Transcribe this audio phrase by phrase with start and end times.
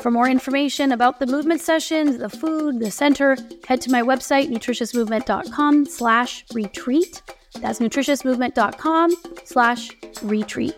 [0.00, 4.48] For more information about the movement sessions, the food, the center, head to my website,
[4.48, 7.22] nutritiousmovement.com slash retreat.
[7.60, 9.90] That's nutritiousmovement.com slash
[10.22, 10.74] retreat.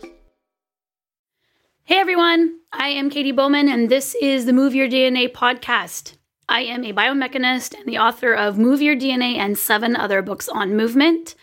[1.85, 6.17] Hey everyone, I am Katy Bowman, and this is the Move Your DNA podcast.
[6.49, 10.49] I am a biomechanist and the author of Move Your DNA and seven other books
[10.49, 11.35] on movement.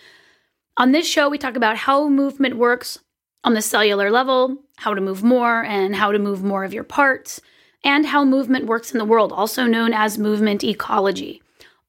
[0.77, 2.99] On this show, we talk about how movement works
[3.43, 6.83] on the cellular level, how to move more, and how to move more of your
[6.83, 7.41] parts,
[7.83, 11.41] and how movement works in the world, also known as movement ecology.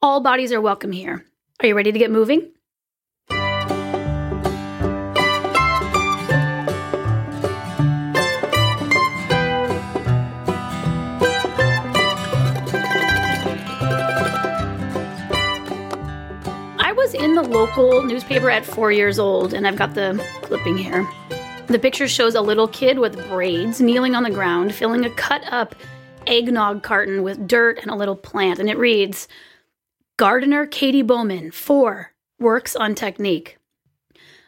[0.02, 1.24] All bodies are welcome here.
[1.60, 2.50] Are you ready to get moving?
[16.76, 20.76] I was in the local newspaper at four years old, and I've got the clipping
[20.76, 21.08] here.
[21.66, 25.42] The picture shows a little kid with braids kneeling on the ground, filling a cut
[25.50, 25.74] up
[26.26, 29.28] eggnog carton with dirt and a little plant, and it reads
[30.18, 33.56] Gardener Katy Bowman, four, works on technique.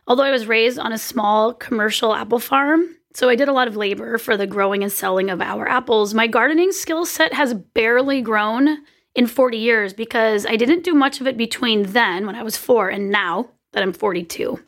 [0.06, 3.66] Although I was raised on a small commercial apple farm, so I did a lot
[3.66, 7.54] of labor for the growing and selling of our apples, my gardening skill set has
[7.54, 8.84] barely grown
[9.15, 12.59] in 40 years because I didn't do much of it between then, when I was
[12.59, 14.60] four, and now that I'm 42.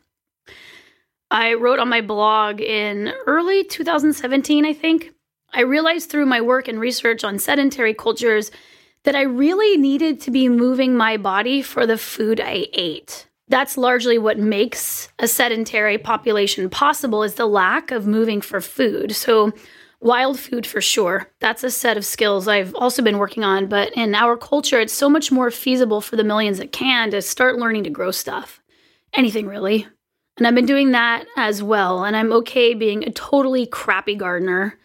[1.31, 5.13] I wrote on my blog in early 2017, I think.
[5.53, 8.51] I realized through my work and research on sedentary cultures
[9.03, 13.27] that I really needed to be moving my body for the food I ate.
[13.47, 19.15] That's largely what makes a sedentary population possible is the lack of moving for food.
[19.15, 19.53] So
[20.01, 21.29] Wild food for sure.
[21.41, 24.93] That's a set of skills I've also been working on, but in our culture, it's
[24.93, 28.61] so much more feasible for the millions that can to start learning to grow stuff.
[29.13, 29.87] Anything really.
[30.39, 34.79] And I've been doing that as well, and I'm okay being a totally crappy gardener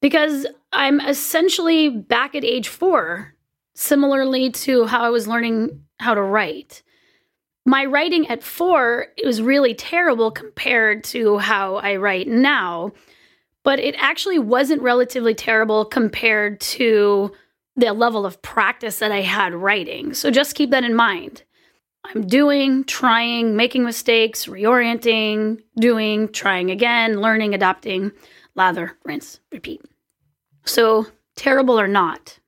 [0.00, 3.34] because I'm essentially back at age four,
[3.74, 6.82] similarly to how I was learning how to write.
[7.66, 12.92] My writing at four it was really terrible compared to how I write now
[13.62, 17.32] but it actually wasn't relatively terrible compared to
[17.76, 20.14] the level of practice that I had writing.
[20.14, 21.44] So just keep that in mind.
[22.04, 28.12] I'm doing, trying, making mistakes, reorienting, doing, trying again, learning, adopting,
[28.54, 29.82] lather, rinse, repeat.
[30.64, 31.06] So,
[31.36, 32.38] terrible or not,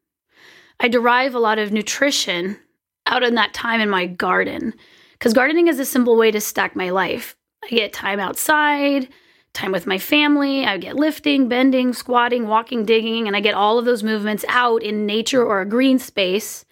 [0.81, 2.59] I derive a lot of nutrition
[3.07, 4.75] out in that time in my garden
[5.13, 7.37] because gardening is a simple way to stack my life.
[7.63, 9.09] I get time outside,
[9.53, 10.65] time with my family.
[10.65, 14.83] I get lifting, bending, squatting, walking, digging, and I get all of those movements out
[14.83, 16.65] in nature or a green space.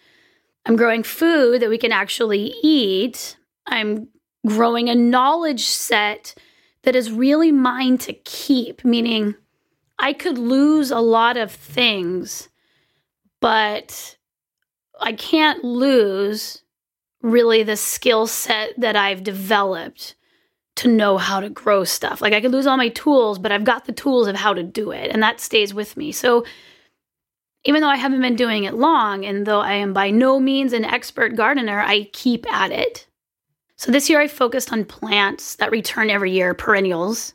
[0.65, 3.37] I'm growing food that we can actually eat.
[3.65, 4.07] I'm
[4.45, 6.35] growing a knowledge set
[6.83, 9.35] that is really mine to keep, meaning
[9.99, 12.49] I could lose a lot of things,
[13.39, 14.17] but
[14.99, 16.63] I can't lose
[17.21, 20.15] really the skill set that I've developed
[20.77, 22.21] to know how to grow stuff.
[22.21, 24.63] Like I could lose all my tools, but I've got the tools of how to
[24.63, 26.11] do it, and that stays with me.
[26.11, 26.45] So
[27.63, 30.73] even though I haven't been doing it long, and though I am by no means
[30.73, 33.07] an expert gardener, I keep at it.
[33.75, 37.33] So this year I focused on plants that return every year, perennials.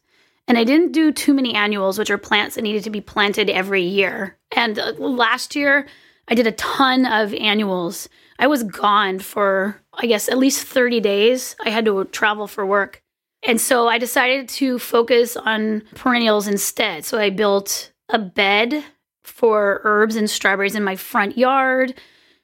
[0.49, 3.50] And I didn't do too many annuals, which are plants that needed to be planted
[3.50, 4.37] every year.
[4.52, 5.87] And uh, last year,
[6.28, 8.08] I did a ton of annuals.
[8.38, 11.56] I was gone for, I guess, at least 30 days.
[11.64, 13.02] I had to travel for work.
[13.43, 17.05] And so I decided to focus on perennials instead.
[17.05, 18.84] So I built a bed
[19.26, 21.94] for herbs and strawberries in my front yard.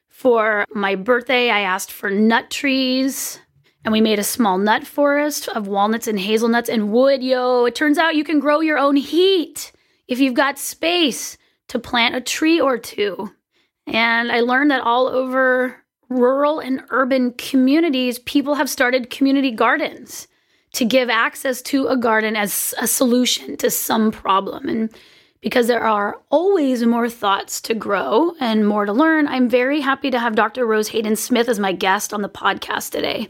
[0.09, 3.39] For my birthday, I asked for nut trees
[3.83, 7.21] and we made a small nut forest of walnuts and hazelnuts and wood.
[7.21, 9.71] Yo, it turns out you can grow your own heat
[10.07, 11.37] if you've got space
[11.69, 13.31] to plant a tree or two.
[13.87, 20.27] And I learned that all over rural and urban communities, people have started community gardens
[20.73, 24.69] to give access to a garden as a solution to some problem.
[24.69, 24.89] And
[25.43, 30.09] because there are always more thoughts to grow and more to learn, I'm very happy
[30.09, 30.65] to have Dr.
[30.65, 33.27] Rose Hayden Smith as my guest on the podcast today.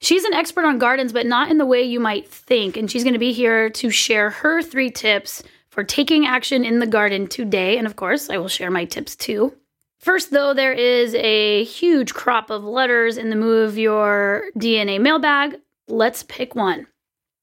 [0.00, 2.76] She's an expert on gardens, but not in the way you might think.
[2.76, 6.80] And she's going to be here to share her three tips for taking action in
[6.80, 7.78] the garden today.
[7.78, 9.54] And of course, I will share my tips too.
[9.98, 15.60] First, though, there is a huge crop of letters in the Move Your DNA mailbag.
[15.86, 16.86] Let's pick one.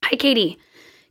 [0.03, 0.57] Hi, Katy.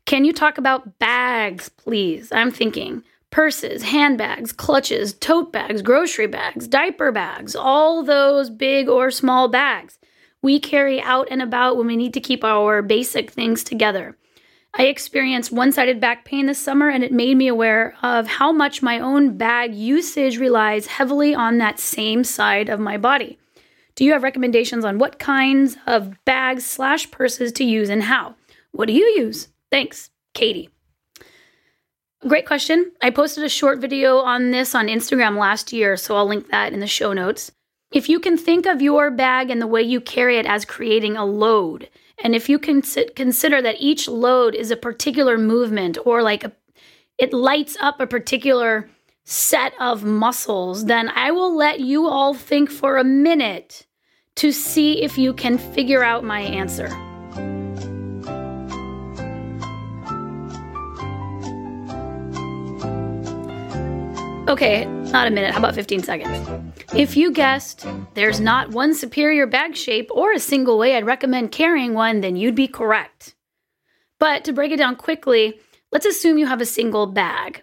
[0.07, 2.31] Can you talk about bags, please?
[2.33, 9.11] I'm thinking purses, handbags, clutches, tote bags, grocery bags, diaper bags, all those big or
[9.11, 9.99] small bags
[10.43, 14.17] we carry out and about when we need to keep our basic things together.
[14.79, 18.53] I experienced one sided back pain this summer, and it made me aware of how
[18.53, 23.39] much my own bag usage relies heavily on that same side of my body.
[23.97, 28.37] Do you have recommendations on what kinds of bags slash purses to use and how?
[28.71, 29.49] What do you use?
[29.71, 30.71] Thanks, Katy.
[32.27, 32.93] Great question.
[33.03, 36.73] I posted a short video on this on Instagram last year, so I'll link that
[36.73, 37.53] in the show notes.
[37.93, 41.17] If you can think of your bag and the way you carry it as creating
[41.17, 41.89] a load,
[42.23, 46.53] and if you can consider that each load is a particular movement or like a,
[47.19, 48.91] it lights up a particular
[49.25, 53.87] set of muscles, then I will let you all think for a minute
[54.37, 56.89] to see if you can figure out my answer.
[64.49, 65.51] Okay, not a minute.
[65.51, 66.49] How about 15 seconds?
[66.95, 67.85] If you guessed
[68.15, 72.37] there's not one superior bag shape or a single way I'd recommend carrying one, then
[72.37, 73.35] you'd be correct.
[74.21, 75.59] But to break it down quickly,
[75.91, 77.63] let's assume you have a single bag.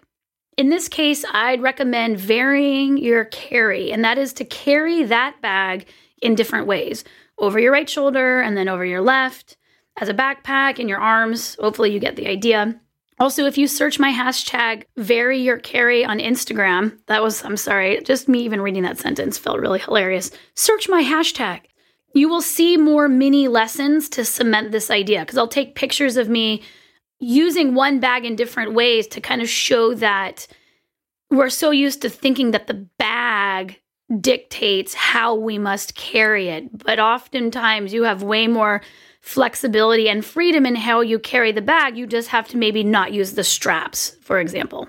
[0.58, 5.88] In this case, I'd recommend varying your carry, and that is to carry that bag
[6.20, 7.02] in different ways
[7.38, 9.56] over your right shoulder and then over your left,
[9.98, 11.56] as a backpack in your arms.
[11.58, 12.78] Hopefully, you get the idea.
[13.24, 18.02] Also, if you search my hashtag vary your carry on Instagram, that was, I'm sorry,
[18.02, 20.30] just me even reading that sentence felt really hilarious.
[20.56, 21.62] Search my hashtag.
[22.12, 26.28] You will see more mini lessons to cement this idea because I'll take pictures of
[26.28, 26.64] me
[27.18, 30.46] using one bag in different ways to kind of show that
[31.30, 33.80] we're so used to thinking that the bag
[34.20, 36.76] dictates how we must carry it.
[36.76, 38.82] But oftentimes you have way more
[39.24, 41.96] flexibility and freedom in how you carry the bag.
[41.96, 44.86] You just have to maybe not use the straps, for example.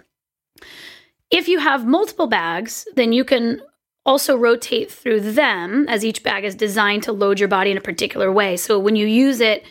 [1.32, 3.62] If you have multiple bags, then you can
[4.06, 7.82] also rotate through them as each bag is designed to load your body in a
[7.82, 8.58] particular way.
[8.58, 9.64] So when you use it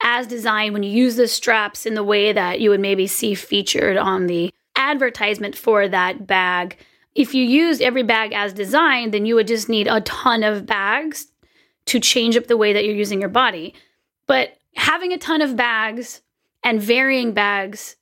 [0.00, 3.34] as designed, when you use the straps in the way that you would maybe see
[3.34, 6.76] featured on the advertisement for that bag,
[7.16, 10.64] if you used every bag as designed, then you would just need a ton of
[10.64, 11.26] bags
[11.86, 13.74] to change up the way that you're using your body.
[14.26, 16.22] But having a ton of bags
[16.64, 17.96] and varying bags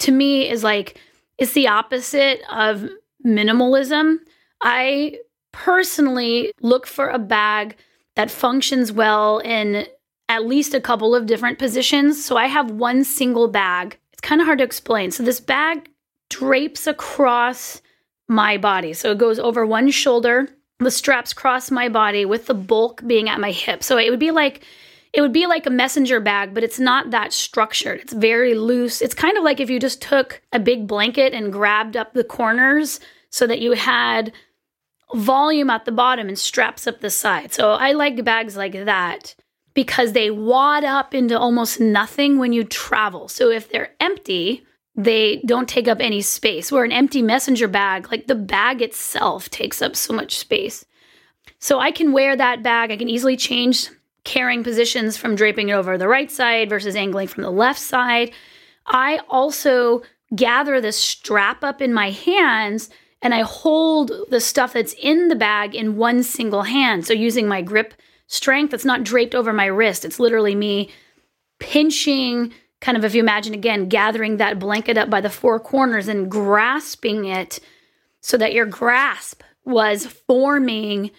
[0.00, 1.00] to me is like
[1.38, 2.88] it's the opposite of
[3.24, 4.16] minimalism.
[4.62, 5.18] I
[5.52, 7.76] personally look for a bag
[8.14, 9.86] that functions well in
[10.28, 12.24] at least a couple of different positions.
[12.24, 13.98] So I have one single bag.
[14.12, 15.10] It's kind of hard to explain.
[15.10, 15.88] So this bag
[16.28, 17.80] drapes across
[18.28, 18.92] my body.
[18.92, 20.48] So it goes over one shoulder.
[20.78, 23.82] The straps cross my body with the bulk being at my hip.
[23.82, 24.64] So it would be like
[25.12, 28.00] it would be like a messenger bag, but it's not that structured.
[28.00, 29.00] It's very loose.
[29.00, 32.24] It's kind of like if you just took a big blanket and grabbed up the
[32.24, 34.32] corners so that you had
[35.14, 37.52] volume at the bottom and straps up the side.
[37.52, 39.34] So I like bags like that
[39.74, 43.28] because they wad up into almost nothing when you travel.
[43.28, 46.72] So if they're empty, they don't take up any space.
[46.72, 50.84] Where an empty messenger bag, like the bag itself takes up so much space.
[51.58, 52.90] So I can wear that bag.
[52.90, 53.88] I can easily change
[54.26, 58.32] carrying positions from draping it over the right side versus angling from the left side.
[58.84, 60.02] I also
[60.34, 62.90] gather the strap up in my hands
[63.22, 67.06] and I hold the stuff that's in the bag in one single hand.
[67.06, 67.94] So using my grip
[68.26, 70.04] strength, it's not draped over my wrist.
[70.04, 70.90] It's literally me
[71.58, 76.08] pinching, kind of if you imagine again, gathering that blanket up by the four corners
[76.08, 77.60] and grasping it
[78.20, 81.12] so that your grasp was forming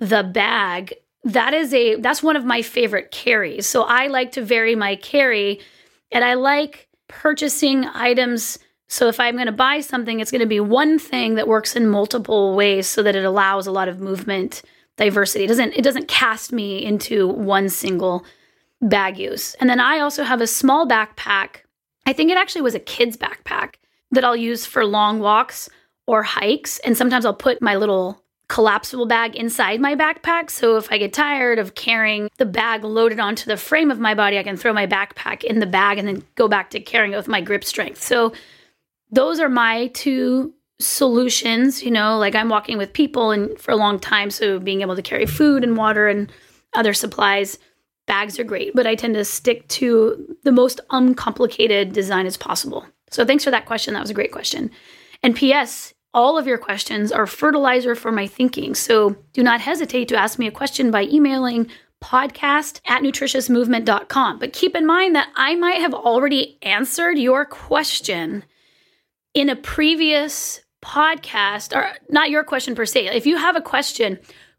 [0.00, 3.66] the bag, that is a that's one of my favorite carries.
[3.66, 5.60] So I like to vary my carry
[6.12, 8.58] and I like purchasing items
[8.90, 11.76] so if I'm going to buy something, it's going to be one thing that works
[11.76, 14.62] in multiple ways so that it allows a lot of movement
[14.96, 15.44] diversity.
[15.44, 18.24] It doesn't it doesn't cast me into one single
[18.82, 19.54] bag use.
[19.54, 21.58] And then I also have a small backpack.
[22.04, 23.74] I think it actually was a kid's backpack
[24.10, 25.68] that I'll use for long walks
[26.08, 26.80] or hikes.
[26.80, 30.50] And sometimes I'll put my little collapsible bag inside my backpack.
[30.50, 34.12] So if I get tired of carrying the bag loaded onto the frame of my
[34.12, 37.12] body, I can throw my backpack in the bag and then go back to carrying
[37.12, 38.02] it with my grip strength.
[38.02, 38.32] So
[39.10, 41.82] those are my two solutions.
[41.84, 44.96] You know, like I'm walking with people and for a long time, so being able
[44.96, 46.30] to carry food and water and
[46.74, 47.56] other supplies,
[48.08, 52.84] bags are great, but I tend to stick to the most uncomplicated design as possible.
[53.12, 53.94] So thanks for that question.
[53.94, 54.72] That was a great question.
[55.22, 55.94] And P.S.
[56.12, 58.74] All of your questions are fertilizer for my thinking.
[58.74, 61.70] So do not hesitate to ask me a question by emailing
[62.02, 64.38] podcast at nutritiousmovement.com.
[64.38, 68.44] But keep in mind that I might have already answered your question
[69.34, 74.18] in a previous podcast, or not your question per se, if you have a question,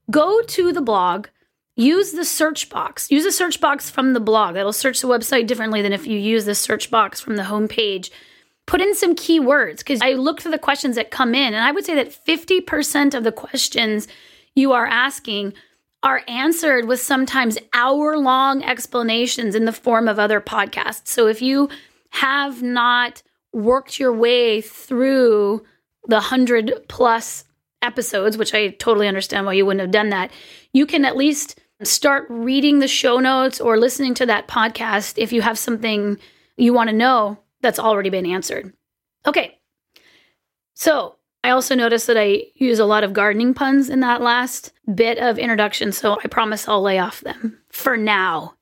[0.10, 1.28] go to the blog,
[1.76, 4.54] use the search box, use the search box from the blog.
[4.54, 8.12] That'll search the website differently than if you use the search box from the homepage.
[8.68, 11.72] Put in some keywords because I look for the questions that come in, and I
[11.72, 14.08] would say that 50% of the questions
[14.56, 15.54] you are asking
[16.04, 21.08] are answered with sometimes hour long explanations in the form of other podcasts.
[21.08, 21.70] So if you
[22.10, 23.22] have not
[23.54, 25.64] worked your way through
[26.08, 27.46] the 100 plus
[27.82, 30.32] episodes, which I totally understand why you wouldn't have done that,
[30.74, 35.32] you can at least start reading the show notes or listening to that podcast if
[35.32, 36.18] you have something
[36.58, 38.74] you want to know that's already been answered.
[39.26, 39.60] Okay.
[40.74, 44.74] So, I also noticed that I use a lot of gardening puns in that last
[44.94, 48.56] bit of introduction, so I promise I'll lay off them for now.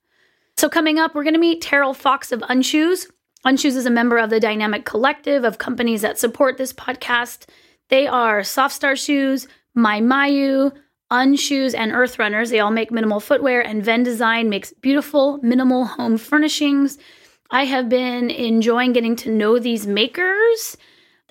[0.58, 3.08] So, coming up, we're going to meet Terrell Fox of Unshoes.
[3.46, 7.46] Unshoes is a member of the dynamic collective of companies that support this podcast.
[7.90, 10.74] They are Softstar Shoes, My Mayu,
[11.12, 12.50] Unshoes, and Earth Runners.
[12.50, 16.98] They all make minimal footwear, and Venn Design makes beautiful minimal home furnishings.
[17.52, 20.78] I have been enjoying getting to know these makers.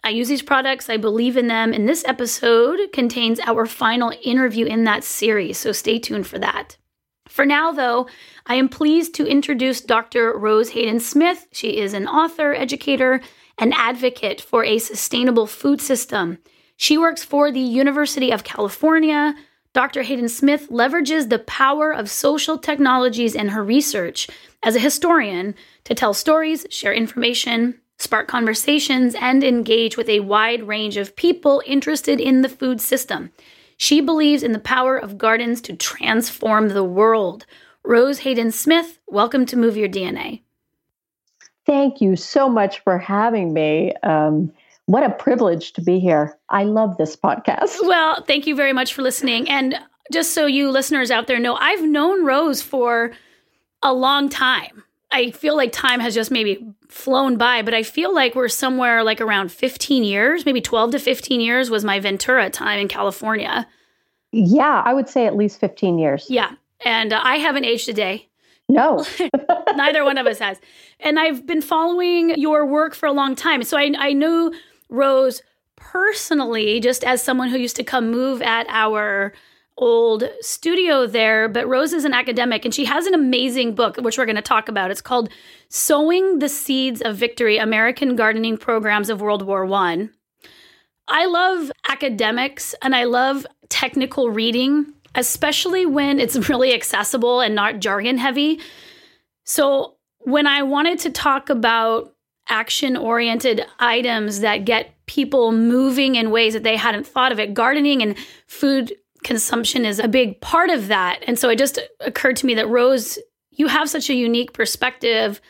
[0.02, 4.66] I use these products, I believe in them, and this episode contains our final interview
[4.66, 6.76] in that series, so stay tuned for that.
[7.28, 8.08] For now, though,
[8.46, 10.36] I am pleased to introduce Dr.
[10.36, 11.46] Rose Hayden Smith.
[11.52, 13.20] She is an author, educator,
[13.56, 16.38] and advocate for a sustainable food system.
[16.76, 19.36] She works for the University of California.
[19.72, 20.02] Dr.
[20.02, 24.26] Hayden Smith leverages the power of social technologies in her research
[24.62, 30.66] as a historian to tell stories, share information, spark conversations, and engage with a wide
[30.66, 33.30] range of people interested in the food system.
[33.76, 37.46] She believes in the power of gardens to transform the world.
[37.84, 40.42] Rose Hayden Smith, welcome to Move Your DNA.
[41.64, 43.92] Thank you so much for having me.
[44.02, 44.52] Um,
[44.86, 46.36] what a privilege to be here.
[46.48, 47.76] I love this podcast.
[47.82, 49.48] Well, thank you very much for listening.
[49.48, 49.76] And
[50.10, 53.12] just so you listeners out there know, I've known Rose for
[53.82, 54.84] a long time.
[55.10, 59.02] I feel like time has just maybe flown by, but I feel like we're somewhere
[59.02, 63.66] like around 15 years, maybe 12 to 15 years was my Ventura time in California.
[64.32, 66.26] Yeah, I would say at least 15 years.
[66.28, 66.52] Yeah.
[66.84, 68.28] And uh, I haven't aged a day.
[68.68, 69.04] No.
[69.76, 70.60] Neither one of us has.
[71.00, 73.62] And I've been following your work for a long time.
[73.62, 74.52] So I, I knew
[74.90, 75.42] Rose
[75.76, 79.32] personally, just as someone who used to come move at our
[79.78, 84.18] old studio there, but Rose is an academic and she has an amazing book, which
[84.18, 84.90] we're going to talk about.
[84.90, 85.30] It's called
[85.68, 90.10] Sowing the Seeds of Victory American Gardening Programs of World War One.
[91.06, 91.22] I.
[91.22, 97.80] I love academics and I love technical reading, especially when it's really accessible and not
[97.80, 98.60] jargon heavy.
[99.44, 102.12] So, when I wanted to talk about
[102.48, 107.54] action oriented items that get people moving in ways that they hadn't thought of it,
[107.54, 108.16] gardening and
[108.46, 108.92] food
[109.24, 111.22] consumption is a big part of that.
[111.26, 113.18] And so it just occurred to me that Rose,
[113.50, 115.40] you have such a unique perspective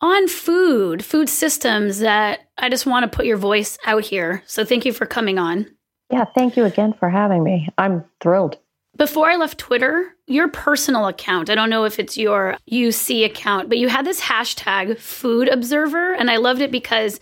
[0.00, 4.42] on food, food systems that I just want to put your voice out here.
[4.46, 5.66] So thank you for coming on.
[6.10, 7.68] Yeah, thank you again for having me.
[7.78, 8.58] I'm thrilled.
[8.96, 13.68] Before I left Twitter, your personal account, I don't know if it's your UC account,
[13.68, 16.12] but you had this hashtag food observer.
[16.14, 17.18] And I loved it because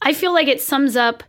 [0.00, 1.22] I feel like it sums up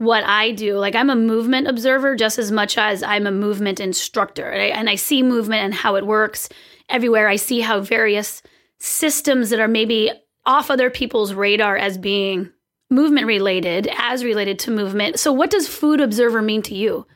[0.00, 0.78] what I do.
[0.78, 4.50] Like I'm a movement observer just as much as I'm a movement instructor.
[4.50, 6.48] And I, see movement and how it works
[6.88, 7.28] everywhere.
[7.28, 8.42] I see how various
[8.78, 10.10] systems that are maybe
[10.46, 12.50] off other people's radar as being
[12.88, 15.20] movement related, as related to movement.
[15.20, 17.06] So what does food observer mean to you?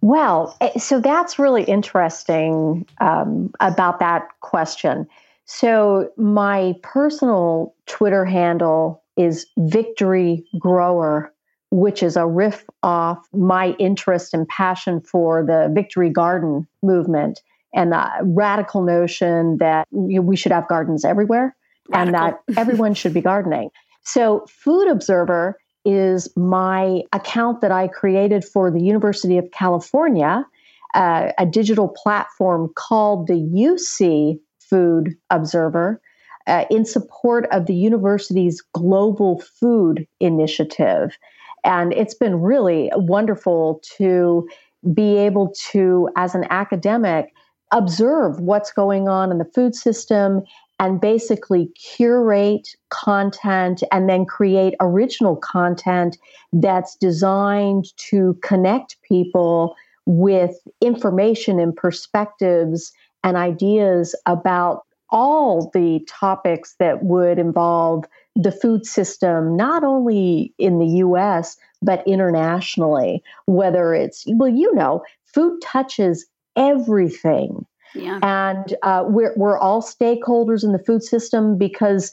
[0.00, 5.08] Well, eh, so that's really interesting um, about that question.
[5.44, 11.32] So, my personal Twitter handle is Victory Grower,
[11.72, 17.40] which is a riff off my interest and passion for the Victory Garden movement
[17.74, 21.56] and the radical notion that we should have gardens everywhere
[21.88, 21.94] radical.
[21.94, 23.70] and that everyone should be gardening.
[24.04, 30.44] So, Food Observer is my account that I created for the University of California,
[30.92, 36.02] uh, a digital platform called the UC Food Observer.
[36.48, 41.16] Uh, in support of the university's Global Food Initiative.
[41.64, 44.48] And it's been really wonderful to
[44.92, 47.32] be able to, as an academic,
[47.72, 50.42] observe what's going on in the food system
[50.78, 56.18] and basically curate content and then create original content
[56.52, 59.76] that's designed to connect people
[60.06, 62.92] with information and perspectives
[63.22, 68.04] and ideas about all the topics that would involve
[68.34, 75.02] the food system, not only in the US, but internationally, whether it's, well, you know,
[75.24, 77.66] food touches everything.
[77.94, 78.20] Yeah.
[78.22, 82.12] And uh, we're, we're all stakeholders in the food system because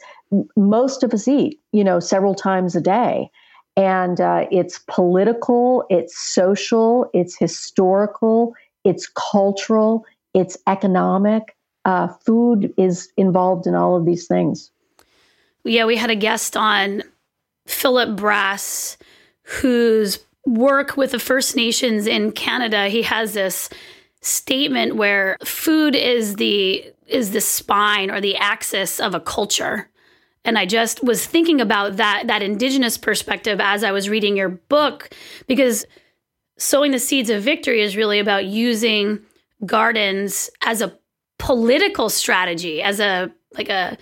[0.58, 3.30] most of us eat, you know, several times a day.
[3.78, 11.56] And uh, it's political, it's social, it's historical, it's cultural, it's economic.
[11.86, 14.70] Uh, food is involved in all of these things.
[15.64, 17.04] Yeah, we had a guest on,
[17.68, 18.98] Philip Brass,
[19.44, 23.70] whose work with the First Nations in Canada, he has this
[24.22, 29.90] statement where food is the is the spine or the axis of a culture.
[30.46, 34.50] And i just was thinking about that that indigenous perspective as i was reading your
[34.50, 35.10] book
[35.48, 35.86] because
[36.58, 39.20] sowing the seeds of victory is really about using
[39.66, 40.98] gardens as a
[41.38, 43.98] political strategy as a like a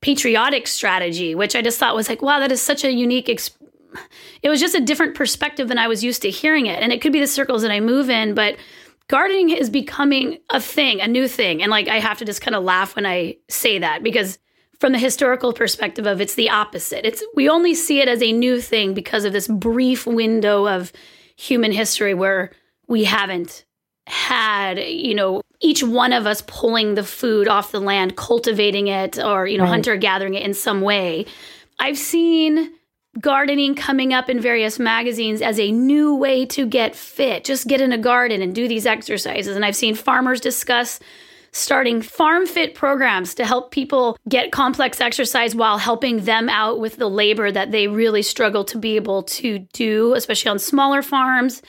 [0.00, 4.48] patriotic strategy which i just thought was like wow that is such a unique it
[4.48, 7.12] was just a different perspective than i was used to hearing it and it could
[7.12, 8.56] be the circles that i move in but
[9.08, 11.62] gardening is becoming a thing, a new thing.
[11.62, 14.38] And like I have to just kind of laugh when I say that because
[14.80, 17.04] from the historical perspective of it's the opposite.
[17.04, 20.92] It's we only see it as a new thing because of this brief window of
[21.36, 22.52] human history where
[22.86, 23.64] we haven't
[24.06, 29.18] had, you know, each one of us pulling the food off the land, cultivating it
[29.18, 29.70] or, you know, right.
[29.70, 31.26] hunter gathering it in some way.
[31.80, 32.72] I've seen
[33.20, 37.44] gardening coming up in various magazines as a new way to get fit.
[37.44, 39.56] Just get in a garden and do these exercises.
[39.56, 41.00] And I've seen farmers discuss
[41.52, 46.96] starting farm fit programs to help people get complex exercise while helping them out with
[46.96, 51.62] the labor that they really struggle to be able to do, especially on smaller farms.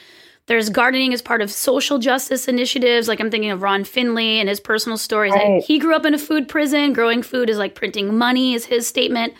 [0.50, 3.08] There's gardening as part of social justice initiatives.
[3.08, 5.32] Like I'm thinking of Ron Finley and his personal stories.
[5.32, 5.64] Right.
[5.64, 6.92] He grew up in a food prison.
[6.92, 9.36] Growing food is like printing money, is his statement.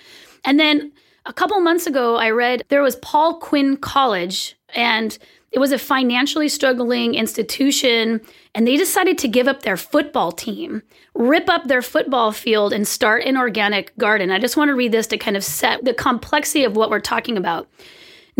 [0.46, 0.92] And then
[1.26, 5.18] a couple months ago, I read there was Paul Quinn College, and
[5.52, 8.22] it was a financially struggling institution,
[8.54, 10.84] and they decided to give up their football team,
[11.16, 14.30] rip up their football field, and start an organic garden.
[14.30, 17.00] I just want to read this to kind of set the complexity of what we're
[17.00, 17.68] talking about.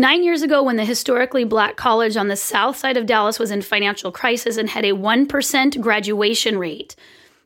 [0.00, 3.50] Nine years ago, when the historically black college on the south side of Dallas was
[3.50, 6.96] in financial crisis and had a 1% graduation rate,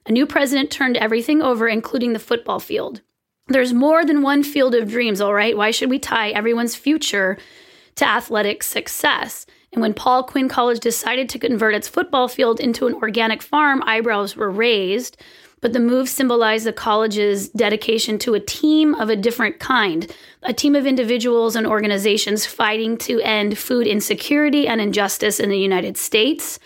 [0.06, 3.00] a new president turned everything over, including the football field.
[3.48, 5.56] There's more than one field of dreams, all right?
[5.56, 7.38] Why should we tie everyone's future
[7.96, 9.46] to athletic success?
[9.72, 13.82] And when Paul Quinn College decided to convert its football field into an organic farm,
[13.84, 15.16] eyebrows were raised.
[15.64, 20.52] But the move symbolized the college's dedication to a team of a different kind, a
[20.52, 25.96] team of individuals and organizations fighting to end food insecurity and injustice in the United
[25.96, 26.58] States.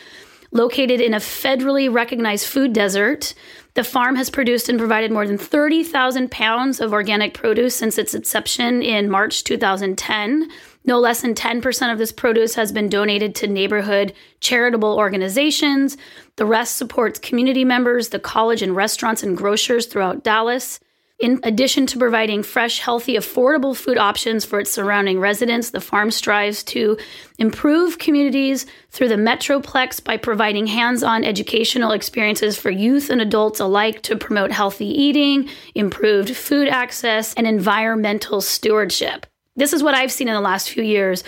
[0.50, 3.34] Located in a federally recognized food desert,
[3.74, 8.14] the farm has produced and provided more than 30,000 pounds of organic produce since its
[8.14, 10.50] inception in March 2010.
[10.88, 15.98] No less than 10% of this produce has been donated to neighborhood charitable organizations.
[16.36, 20.80] The rest supports community members, the college, and restaurants and grocers throughout Dallas.
[21.20, 26.10] In addition to providing fresh, healthy, affordable food options for its surrounding residents, the farm
[26.10, 26.96] strives to
[27.38, 33.60] improve communities through the Metroplex by providing hands on educational experiences for youth and adults
[33.60, 39.26] alike to promote healthy eating, improved food access, and environmental stewardship.
[39.58, 41.24] This is what I've seen in the last few years.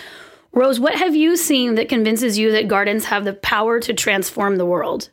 [0.53, 4.57] Rose, what have you seen that convinces you that gardens have the power to transform
[4.57, 5.09] the world?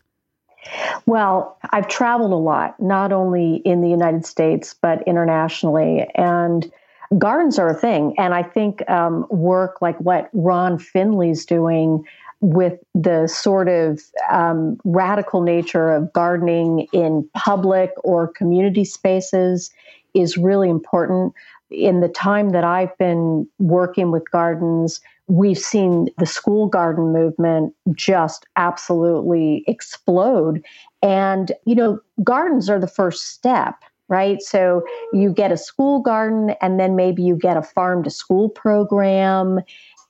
[1.07, 6.07] Well, I've traveled a lot, not only in the United States, but internationally.
[6.14, 6.70] And
[7.16, 8.14] gardens are a thing.
[8.18, 12.04] And I think um, work like what Ron Finley's doing
[12.40, 14.00] with the sort of
[14.31, 19.70] um, radical nature of gardening in public or community spaces
[20.14, 21.33] is really important.
[21.70, 27.74] In the time that I've been working with gardens, we've seen the school garden movement
[27.92, 30.64] just absolutely explode.
[31.02, 33.76] And, you know, gardens are the first step
[34.09, 34.40] right?
[34.40, 38.48] So you get a school garden, and then maybe you get a farm to school
[38.48, 39.61] program,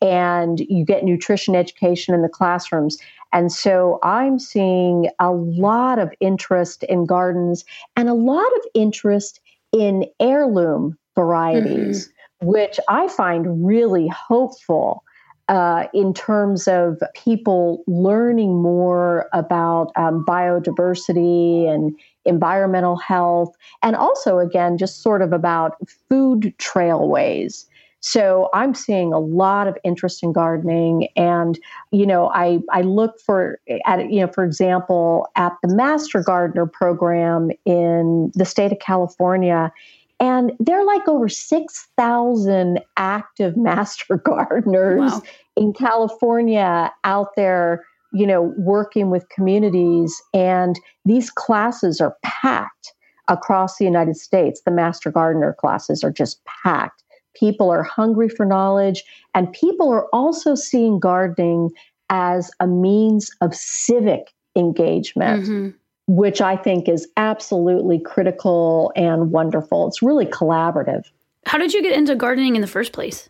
[0.00, 2.98] and you get nutrition education in the classrooms.
[3.32, 7.64] And so I'm seeing a lot of interest in gardens
[7.96, 9.40] and a lot of interest
[9.72, 12.46] in heirloom varieties, mm-hmm.
[12.46, 15.02] which I find really hopeful.
[15.48, 24.38] Uh, in terms of people learning more about um, biodiversity and environmental health, and also,
[24.40, 25.72] again, just sort of about
[26.10, 27.64] food trailways.
[28.00, 31.58] So I'm seeing a lot of interest in gardening, and
[31.90, 36.66] you know, I I look for at you know, for example, at the Master Gardener
[36.66, 39.72] program in the state of California.
[40.20, 45.22] And there are like over 6,000 active master gardeners wow.
[45.56, 50.22] in California out there you know, working with communities.
[50.32, 52.92] And these classes are packed
[53.28, 54.62] across the United States.
[54.64, 57.02] The Master Gardener classes are just packed.
[57.34, 59.04] People are hungry for knowledge,
[59.34, 61.70] and people are also seeing gardening
[62.10, 65.44] as a means of civic engagement.
[65.44, 65.68] Mm-hmm.
[66.08, 69.86] Which I think is absolutely critical and wonderful.
[69.86, 71.04] It's really collaborative.
[71.46, 73.28] How did you get into gardening in the first place?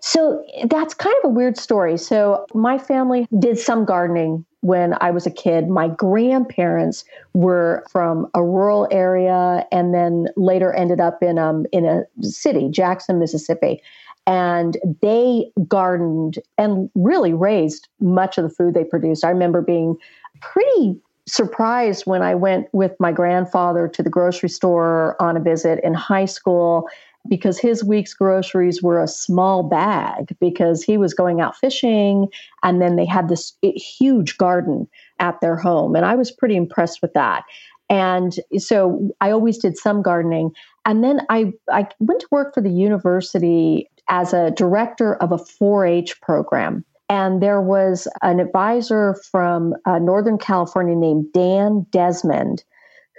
[0.00, 1.96] So that's kind of a weird story.
[1.96, 5.68] So my family did some gardening when I was a kid.
[5.68, 11.84] My grandparents were from a rural area and then later ended up in um in
[11.84, 13.82] a city, Jackson, Mississippi.
[14.26, 19.24] And they gardened and really raised much of the food they produced.
[19.24, 19.96] I remember being
[20.40, 20.96] pretty
[21.32, 25.94] surprised when I went with my grandfather to the grocery store on a visit in
[25.94, 26.88] high school
[27.26, 32.28] because his week's groceries were a small bag because he was going out fishing
[32.62, 34.86] and then they had this huge garden
[35.20, 37.44] at their home and I was pretty impressed with that.
[37.88, 40.50] And so I always did some gardening
[40.84, 45.38] and then I I went to work for the university as a director of a
[45.38, 46.84] 4-H program.
[47.08, 52.64] And there was an advisor from uh, Northern California named Dan Desmond,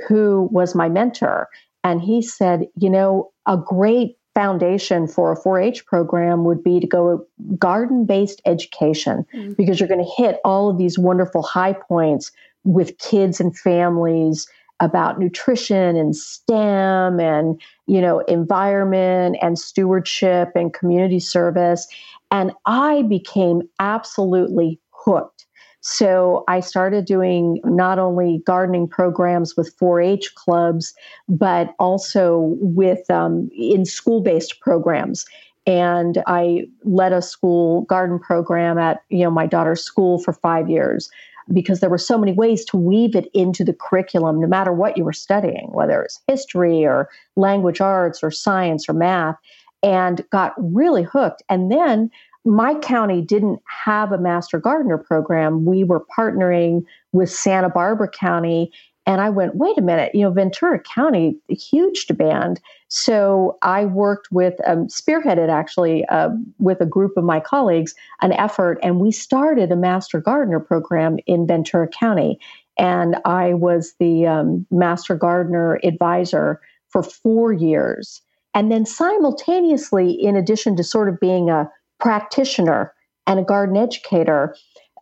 [0.07, 1.47] who was my mentor.
[1.83, 6.79] And he said, you know, a great foundation for a 4 H program would be
[6.79, 7.25] to go
[7.57, 9.53] garden based education mm-hmm.
[9.53, 12.31] because you're going to hit all of these wonderful high points
[12.63, 14.47] with kids and families
[14.79, 21.87] about nutrition and STEM and you know environment and stewardship and community service.
[22.31, 25.45] And I became absolutely hooked.
[25.81, 30.93] So I started doing not only gardening programs with 4 H clubs,
[31.27, 35.25] but also with um, in school based programs.
[35.67, 40.69] And I led a school garden program at you know my daughter's school for five
[40.69, 41.09] years
[41.51, 44.97] because there were so many ways to weave it into the curriculum, no matter what
[44.97, 49.35] you were studying, whether it's history or language arts or science or math,
[49.81, 51.43] and got really hooked.
[51.49, 52.09] And then
[52.45, 55.65] my county didn't have a master gardener program.
[55.65, 58.71] We were partnering with Santa Barbara County.
[59.05, 62.61] And I went, wait a minute, you know, Ventura County, huge demand.
[62.87, 68.31] So I worked with, um, spearheaded actually uh, with a group of my colleagues, an
[68.31, 72.39] effort, and we started a master gardener program in Ventura County.
[72.77, 78.21] And I was the um, master gardener advisor for four years.
[78.53, 82.93] And then simultaneously, in addition to sort of being a practitioner
[83.27, 84.55] and a garden educator,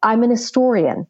[0.03, 1.05] I'm an historian.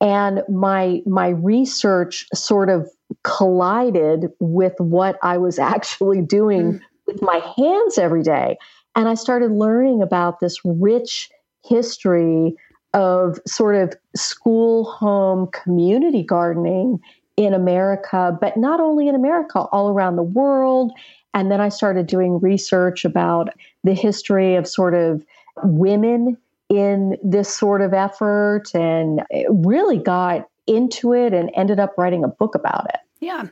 [0.00, 2.88] And my my research sort of
[3.22, 6.80] collided with what I was actually doing mm.
[7.06, 8.58] with my hands every day.
[8.94, 11.30] And I started learning about this rich
[11.64, 12.54] history
[12.94, 16.98] of sort of school home community gardening
[17.36, 20.92] in America, but not only in America, all around the world.
[21.34, 23.50] And then I started doing research about
[23.84, 25.22] the history of sort of
[25.62, 32.24] women in this sort of effort and really got into it and ended up writing
[32.24, 33.00] a book about it.
[33.20, 33.46] Yeah.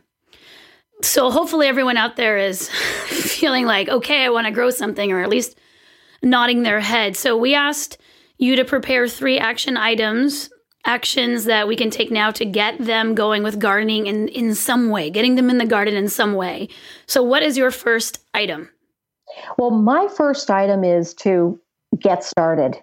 [1.03, 2.68] So hopefully everyone out there is
[3.07, 5.59] feeling like, okay, I want to grow something, or at least
[6.22, 7.16] nodding their head.
[7.16, 7.98] So we asked
[8.38, 10.50] you to prepare three action items,
[10.85, 14.90] actions that we can take now to get them going with gardening in, in some
[14.90, 16.68] way, getting them in the garden in some way.
[17.07, 18.70] So what is your first item?
[19.59, 21.61] Well, my first item is to
[21.98, 22.77] get started.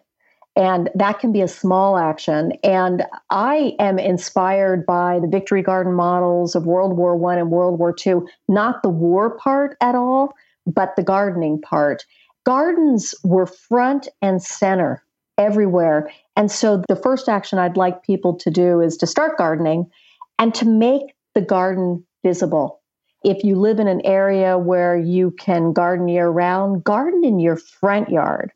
[0.55, 2.53] And that can be a small action.
[2.63, 7.79] And I am inspired by the victory garden models of World War One and World
[7.79, 10.33] War Two, not the war part at all,
[10.65, 12.05] but the gardening part.
[12.43, 15.03] Gardens were front and center
[15.37, 16.11] everywhere.
[16.35, 19.89] And so the first action I'd like people to do is to start gardening
[20.37, 22.81] and to make the garden visible.
[23.23, 27.55] If you live in an area where you can garden year round, garden in your
[27.55, 28.51] front yard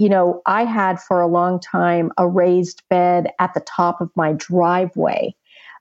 [0.00, 4.10] you know, I had for a long time a raised bed at the top of
[4.16, 5.34] my driveway.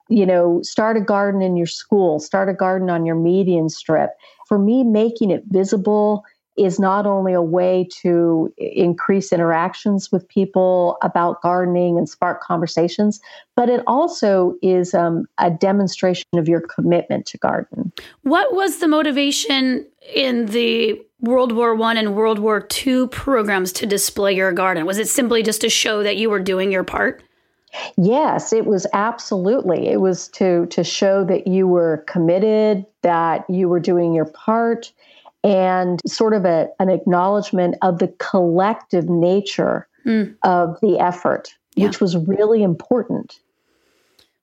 [0.09, 4.09] You know, start a garden in your school, start a garden on your median strip.
[4.45, 6.25] For me, making it visible
[6.63, 13.19] is not only a way to increase interactions with people about gardening and spark conversations,
[13.55, 17.91] but it also is um, a demonstration of your commitment to garden.
[18.23, 23.85] What was the motivation in the World War One and World War II programs to
[23.85, 24.85] display your garden?
[24.85, 27.21] Was it simply just to show that you were doing your part?
[27.97, 29.89] Yes, it was absolutely.
[29.89, 34.91] It was to to show that you were committed, that you were doing your part,
[35.43, 40.35] and sort of a, an acknowledgement of the collective nature mm.
[40.43, 41.87] of the effort, yeah.
[41.87, 43.39] which was really important.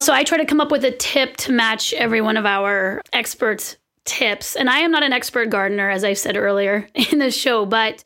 [0.01, 3.01] So I try to come up with a tip to match every one of our
[3.13, 4.57] experts' tips.
[4.57, 8.05] And I am not an expert gardener, as I said earlier in the show, but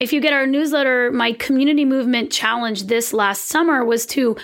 [0.00, 4.34] if you get our newsletter, my community movement challenge this last summer was to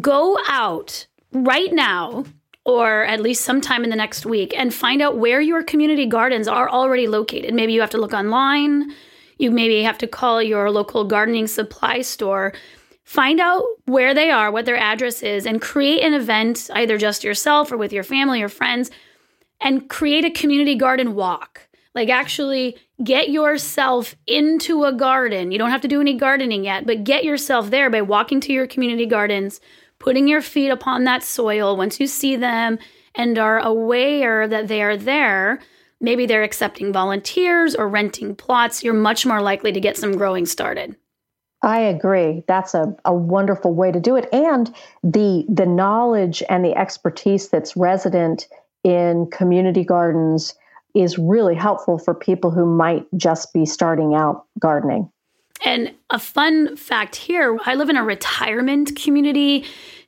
[0.00, 2.24] go out right now
[2.64, 6.48] or at least sometime in the next week and find out where your community gardens
[6.48, 7.52] are already located.
[7.52, 8.92] Maybe you have to look online,
[9.38, 12.54] you maybe have to call your local gardening supply store.
[13.04, 17.22] Find out where they are, what their address is, and create an event, either just
[17.22, 18.90] yourself or with your family or friends,
[19.60, 21.68] and create a community garden walk.
[21.94, 25.52] Like, actually get yourself into a garden.
[25.52, 28.52] You don't have to do any gardening yet, but get yourself there by walking to
[28.52, 29.60] your community gardens
[30.04, 32.78] putting your feet upon that soil once you see them
[33.14, 35.58] and are aware that they are there.
[35.98, 40.44] Maybe they're accepting volunteers or renting plots, you're much more likely to get some growing
[40.44, 40.94] started.
[41.62, 42.44] I agree.
[42.46, 44.28] That's a, a wonderful way to do it.
[44.30, 48.46] And the the knowledge and the expertise that's resident
[48.82, 50.54] in community gardens
[50.94, 55.10] is really helpful for people who might just be starting out gardening.
[55.64, 59.64] And a fun fact here I live in a retirement community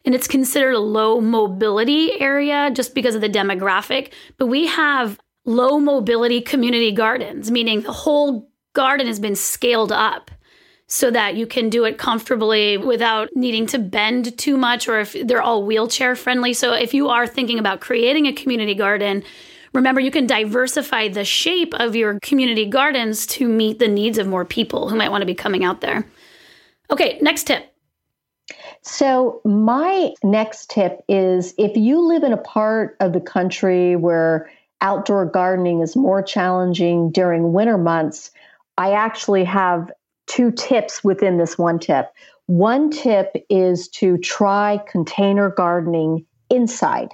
[0.06, 4.12] and it's considered a low mobility area just because of the demographic.
[4.38, 10.30] But we have low mobility community gardens, meaning the whole garden has been scaled up
[10.86, 15.16] so that you can do it comfortably without needing to bend too much or if
[15.24, 16.52] they're all wheelchair friendly.
[16.52, 19.24] So if you are thinking about creating a community garden,
[19.72, 24.28] remember you can diversify the shape of your community gardens to meet the needs of
[24.28, 26.06] more people who might want to be coming out there.
[26.88, 27.75] Okay, next tip.
[28.88, 34.48] So, my next tip is if you live in a part of the country where
[34.80, 38.30] outdoor gardening is more challenging during winter months,
[38.78, 39.90] I actually have
[40.28, 42.12] two tips within this one tip.
[42.46, 47.08] One tip is to try container gardening inside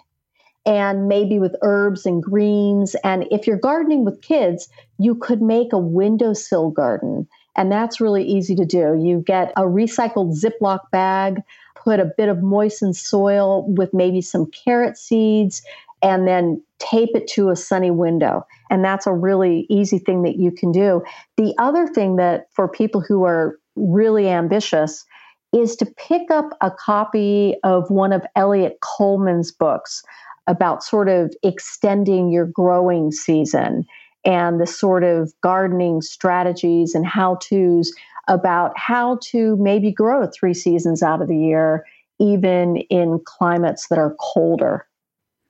[0.66, 2.94] and maybe with herbs and greens.
[3.02, 7.26] And if you're gardening with kids, you could make a windowsill garden.
[7.56, 8.98] And that's really easy to do.
[9.00, 11.42] You get a recycled Ziploc bag
[11.74, 15.62] put a bit of moistened soil with maybe some carrot seeds
[16.02, 18.44] and then tape it to a sunny window.
[18.70, 21.02] And that's a really easy thing that you can do.
[21.36, 25.04] The other thing that for people who are really ambitious
[25.52, 30.02] is to pick up a copy of one of Eliot Coleman's books
[30.46, 33.86] about sort of extending your growing season
[34.24, 37.92] and the sort of gardening strategies and how to's
[38.28, 41.84] about how to maybe grow three seasons out of the year,
[42.18, 44.86] even in climates that are colder.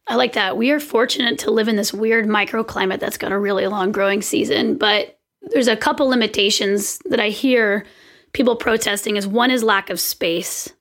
[0.06, 0.56] I like that.
[0.56, 4.22] We are fortunate to live in this weird microclimate that's got a really long growing
[4.22, 7.84] season, but there's a couple limitations that I hear
[8.32, 10.72] people protesting is one is lack of space.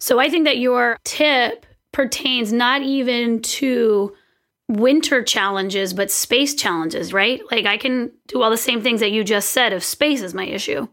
[0.00, 4.14] So I think that your tip pertains not even to
[4.68, 7.40] winter challenges but space challenges, right?
[7.50, 10.34] Like I can do all the same things that you just said if space is
[10.34, 10.88] my issue.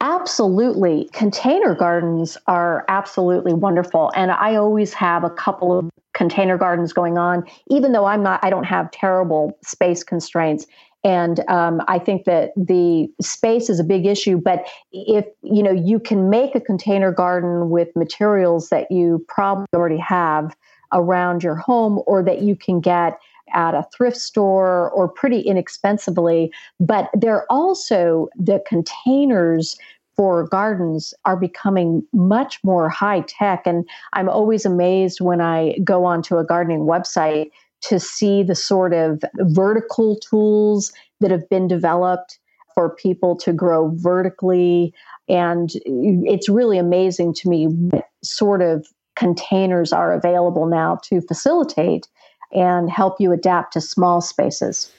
[0.00, 1.08] Absolutely.
[1.12, 4.12] Container gardens are absolutely wonderful.
[4.14, 8.40] And I always have a couple of container gardens going on, even though I'm not,
[8.42, 10.66] I don't have terrible space constraints.
[11.04, 14.38] And um, I think that the space is a big issue.
[14.38, 19.66] But if you know you can make a container garden with materials that you probably
[19.74, 20.56] already have
[20.92, 23.18] around your home, or that you can get
[23.54, 26.52] at a thrift store or pretty inexpensively.
[26.78, 29.78] But they're also the containers
[30.16, 33.66] for gardens are becoming much more high tech.
[33.66, 37.50] And I'm always amazed when I go onto a gardening website
[37.82, 42.38] to see the sort of vertical tools that have been developed
[42.74, 44.94] for people to grow vertically.
[45.28, 48.86] And it's really amazing to me what sort of
[49.16, 52.08] containers are available now to facilitate
[52.54, 54.90] and help you adapt to small spaces.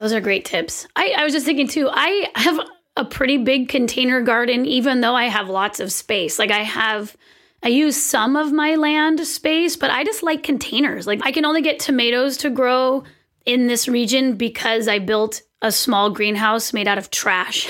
[0.00, 0.86] Those are great tips.
[0.96, 2.60] I, I was just thinking too, I have
[2.96, 6.38] a pretty big container garden, even though I have lots of space.
[6.38, 7.16] Like I have,
[7.62, 11.06] I use some of my land space, but I just like containers.
[11.06, 13.04] Like I can only get tomatoes to grow
[13.46, 17.68] in this region because I built a small greenhouse made out of trash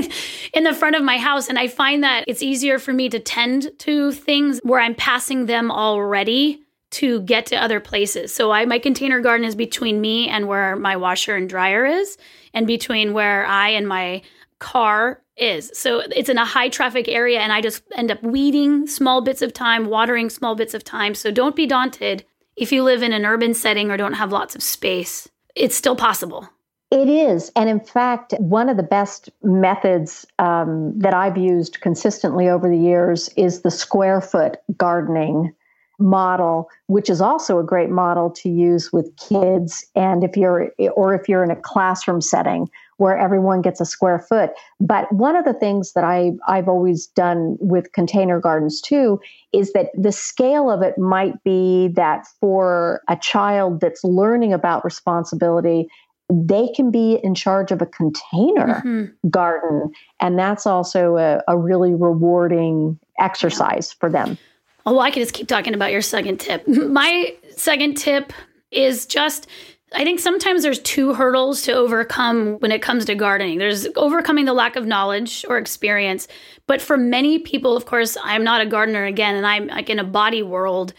[0.54, 1.48] in the front of my house.
[1.48, 5.46] And I find that it's easier for me to tend to things where I'm passing
[5.46, 6.63] them already
[6.94, 8.32] to get to other places.
[8.32, 12.16] So I my container garden is between me and where my washer and dryer is
[12.52, 14.22] and between where I and my
[14.60, 15.72] car is.
[15.74, 19.42] So it's in a high traffic area and I just end up weeding small bits
[19.42, 21.14] of time, watering small bits of time.
[21.16, 22.24] So don't be daunted
[22.56, 25.28] if you live in an urban setting or don't have lots of space.
[25.56, 26.48] It's still possible.
[26.92, 27.50] It is.
[27.56, 32.78] And in fact, one of the best methods um, that I've used consistently over the
[32.78, 35.52] years is the square foot gardening
[35.98, 39.86] model, which is also a great model to use with kids.
[39.94, 44.18] And if you're, or if you're in a classroom setting where everyone gets a square
[44.18, 44.50] foot.
[44.80, 49.20] But one of the things that I, I've always done with container gardens too
[49.52, 54.84] is that the scale of it might be that for a child that's learning about
[54.84, 55.88] responsibility,
[56.32, 59.28] they can be in charge of a container mm-hmm.
[59.28, 59.92] garden.
[60.20, 64.38] And that's also a, a really rewarding exercise for them.
[64.86, 66.66] Oh, well, I could just keep talking about your second tip.
[66.66, 66.92] Mm-hmm.
[66.92, 68.32] My second tip
[68.70, 69.46] is just
[69.94, 73.58] I think sometimes there's two hurdles to overcome when it comes to gardening.
[73.58, 76.26] There's overcoming the lack of knowledge or experience.
[76.66, 79.98] But for many people, of course, I'm not a gardener again, and I'm like in
[79.98, 80.94] a body world.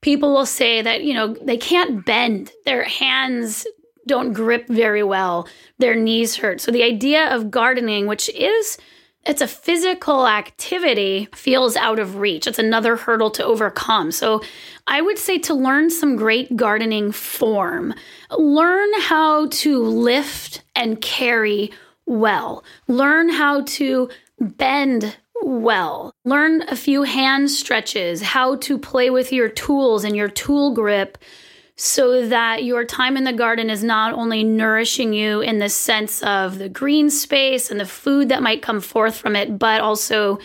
[0.00, 2.52] People will say that, you know, they can't bend.
[2.64, 3.66] Their hands
[4.06, 5.48] don't grip very well.
[5.78, 6.60] Their knees hurt.
[6.60, 8.78] So the idea of gardening, which is
[9.28, 12.46] it's a physical activity feels out of reach.
[12.46, 14.10] It's another hurdle to overcome.
[14.10, 14.42] So
[14.86, 17.94] I would say to learn some great gardening form,
[18.30, 21.70] learn how to lift and carry
[22.06, 24.08] well, learn how to
[24.40, 30.28] bend well, learn a few hand stretches, how to play with your tools and your
[30.28, 31.18] tool grip
[31.80, 36.20] so that your time in the garden is not only nourishing you in the sense
[36.24, 40.40] of the green space and the food that might come forth from it, but also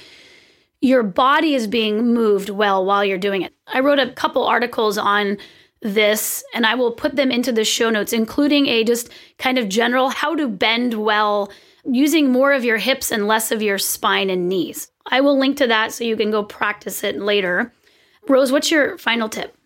[0.79, 3.51] your body is being moved well while you're doing it.
[3.65, 5.39] I wrote a couple articles on
[5.81, 9.69] this and I will put them into the show notes, including a just kind of
[9.69, 11.51] general how to bend well
[11.83, 14.91] using more of your hips and less of your spine and knees.
[15.07, 17.73] I will link to that so you can go practice it later.
[18.29, 19.57] Rose, what's your final tip?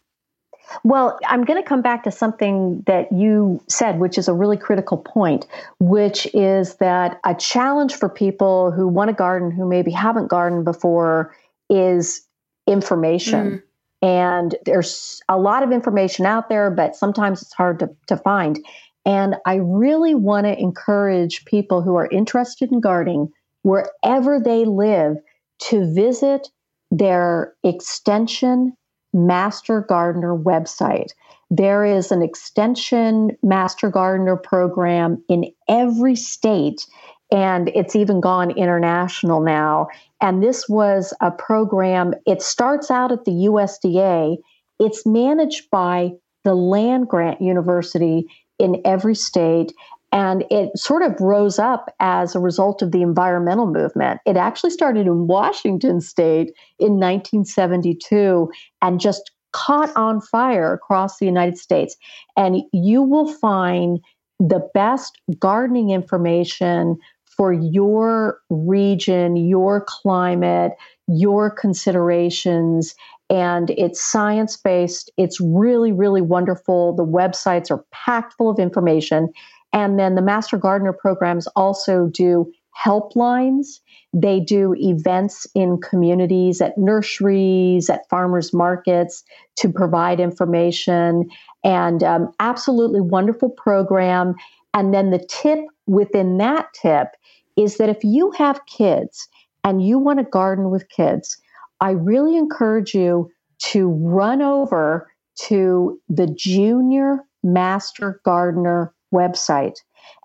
[0.84, 4.58] Well, I'm going to come back to something that you said, which is a really
[4.58, 5.48] critical point,
[5.80, 10.66] which is that a challenge for people who want to garden, who maybe haven't gardened
[10.66, 11.36] before,
[11.70, 12.26] is
[12.68, 13.52] information.
[13.52, 13.64] Mm.
[14.02, 18.60] And there's a lot of information out there, but sometimes it's hard to, to find.
[19.06, 23.30] And I really want to encourage people who are interested in gardening,
[23.64, 25.18] wherever they live,
[25.60, 26.50] to visit
[26.92, 28.74] their extension
[29.18, 31.12] Master Gardener website.
[31.50, 36.86] There is an extension Master Gardener program in every state,
[37.32, 39.88] and it's even gone international now.
[40.22, 44.38] And this was a program, it starts out at the USDA,
[44.80, 46.12] it's managed by
[46.44, 48.26] the land grant university
[48.60, 49.74] in every state.
[50.12, 54.22] And it sort of rose up as a result of the environmental movement.
[54.26, 58.50] It actually started in Washington state in 1972
[58.82, 61.96] and just caught on fire across the United States.
[62.38, 64.00] And you will find
[64.40, 70.74] the best gardening information for your region, your climate,
[71.08, 72.96] your considerations.
[73.30, 75.12] And it's science based.
[75.18, 76.96] It's really, really wonderful.
[76.96, 79.30] The websites are packed full of information.
[79.74, 83.80] And then the Master Gardener programs also do helplines.
[84.14, 89.24] They do events in communities, at nurseries, at farmers markets
[89.58, 91.30] to provide information.
[91.64, 94.36] And um, absolutely wonderful program.
[94.74, 97.10] And then the tip within that tip
[97.56, 99.28] is that if you have kids
[99.64, 101.38] and you want to garden with kids,
[101.82, 109.76] I really encourage you to run over to the Junior Master Gardener website.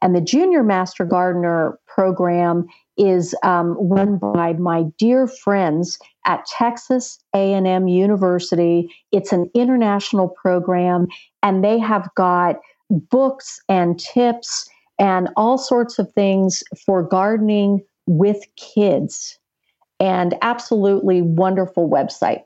[0.00, 2.66] And the Junior Master Gardener program
[2.96, 8.94] is um, run by my dear friends at Texas A&M University.
[9.12, 11.06] It's an international program,
[11.42, 12.56] and they have got
[12.90, 14.68] books and tips
[14.98, 19.38] and all sorts of things for gardening with kids.
[19.98, 22.42] And absolutely wonderful website.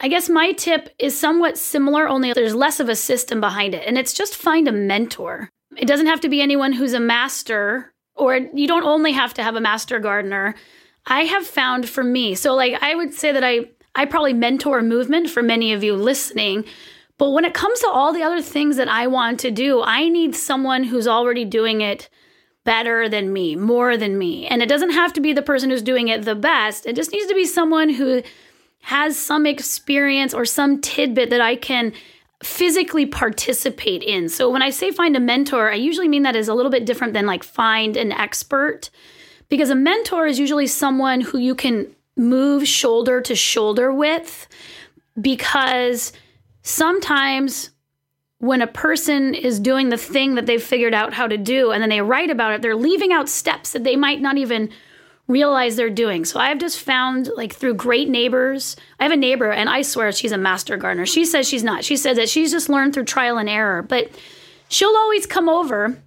[0.00, 3.82] I guess my tip is somewhat similar, only there's less of a system behind it.
[3.86, 5.50] And it's just find a mentor.
[5.78, 9.42] It doesn't have to be anyone who's a master, or you don't only have to
[9.42, 10.54] have a master gardener.
[11.06, 14.82] I have found for me, so like I would say that I I probably mentor
[14.82, 16.64] movement for many of you listening.
[17.16, 20.08] But when it comes to all the other things that I want to do, I
[20.08, 22.08] need someone who's already doing it
[22.64, 24.46] better than me, more than me.
[24.46, 26.86] And it doesn't have to be the person who's doing it the best.
[26.86, 28.22] It just needs to be someone who
[28.82, 31.92] has some experience or some tidbit that I can
[32.42, 34.28] physically participate in.
[34.28, 36.86] So when I say find a mentor, I usually mean that is a little bit
[36.86, 38.90] different than like find an expert
[39.48, 44.46] because a mentor is usually someone who you can move shoulder to shoulder with
[45.20, 46.12] because
[46.62, 47.70] sometimes
[48.38, 51.82] when a person is doing the thing that they've figured out how to do and
[51.82, 54.70] then they write about it, they're leaving out steps that they might not even
[55.28, 56.24] realize they're doing.
[56.24, 58.76] So I've just found like through great neighbors.
[58.98, 61.06] I have a neighbor and I swear she's a master gardener.
[61.06, 61.84] She says she's not.
[61.84, 64.10] She says that she's just learned through trial and error, but
[64.68, 66.02] she'll always come over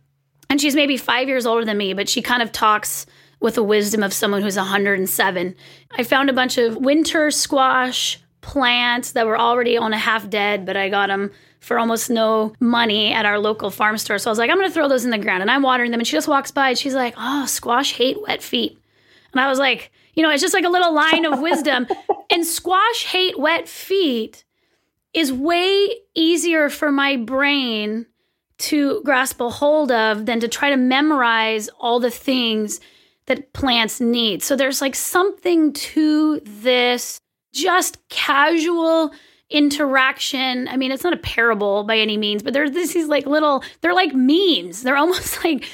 [0.49, 3.05] and she's maybe 5 years older than me, but she kind of talks
[3.39, 5.55] with the wisdom of someone who's 107.
[5.91, 10.65] I found a bunch of winter squash plants that were already on a half dead,
[10.65, 14.17] but I got them for almost no money at our local farm store.
[14.17, 15.41] So I was like, I'm going to throw those in the ground.
[15.41, 15.99] And I'm watering them.
[15.99, 18.80] And she just walks by and she's like, Oh, squash hate wet feet.
[19.32, 21.88] And I was like, You know, it's just like a little line of wisdom.
[22.29, 24.43] and squash hate wet feet
[25.13, 28.05] is way easier for my brain
[28.57, 32.79] to grasp a hold of than to try to memorize all the things
[33.25, 34.43] that plants need.
[34.43, 37.19] So there's like something to this
[37.53, 39.11] just casual
[39.49, 40.67] interaction.
[40.67, 43.93] I mean, it's not a parable by any means, but there's these like little, they're
[43.93, 44.84] like memes.
[44.84, 45.67] They're almost like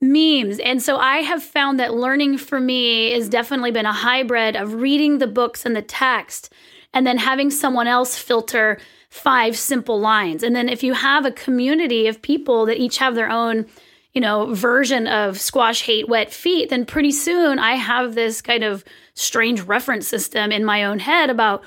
[0.00, 0.58] memes.
[0.58, 4.74] And so I have found that learning for me has definitely been a hybrid of
[4.74, 6.52] reading the books and the text
[6.92, 8.78] and then having someone else filter
[9.10, 10.42] five simple lines.
[10.42, 13.66] And then if you have a community of people that each have their own,
[14.12, 18.64] you know, version of squash hate wet feet, then pretty soon I have this kind
[18.64, 18.84] of
[19.14, 21.62] strange reference system in my own head about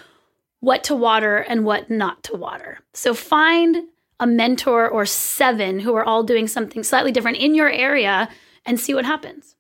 [0.59, 2.79] what to water and what not to water.
[2.93, 3.77] So find
[4.19, 8.29] a mentor or seven who are all doing something slightly different in your area
[8.65, 9.55] and see what happens.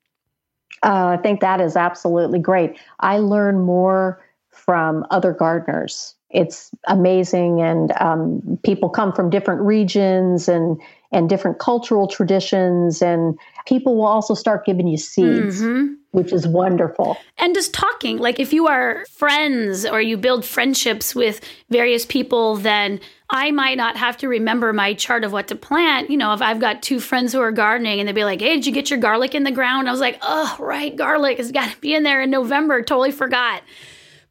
[0.83, 2.77] Uh, I think that is absolutely great.
[2.99, 6.15] I learn more from other gardeners.
[6.29, 10.79] It's amazing, and um, people come from different regions and
[11.11, 15.61] and different cultural traditions, and people will also start giving you seeds.
[15.61, 17.15] Mm-hmm which is wonderful.
[17.37, 22.55] And just talking, like if you are friends or you build friendships with various people,
[22.55, 22.99] then
[23.29, 26.09] I might not have to remember my chart of what to plant.
[26.09, 28.55] You know, if I've got two friends who are gardening and they'd be like, hey,
[28.55, 29.87] did you get your garlic in the ground?
[29.87, 32.81] I was like, oh, right, garlic has got to be in there in November.
[32.81, 33.61] Totally forgot.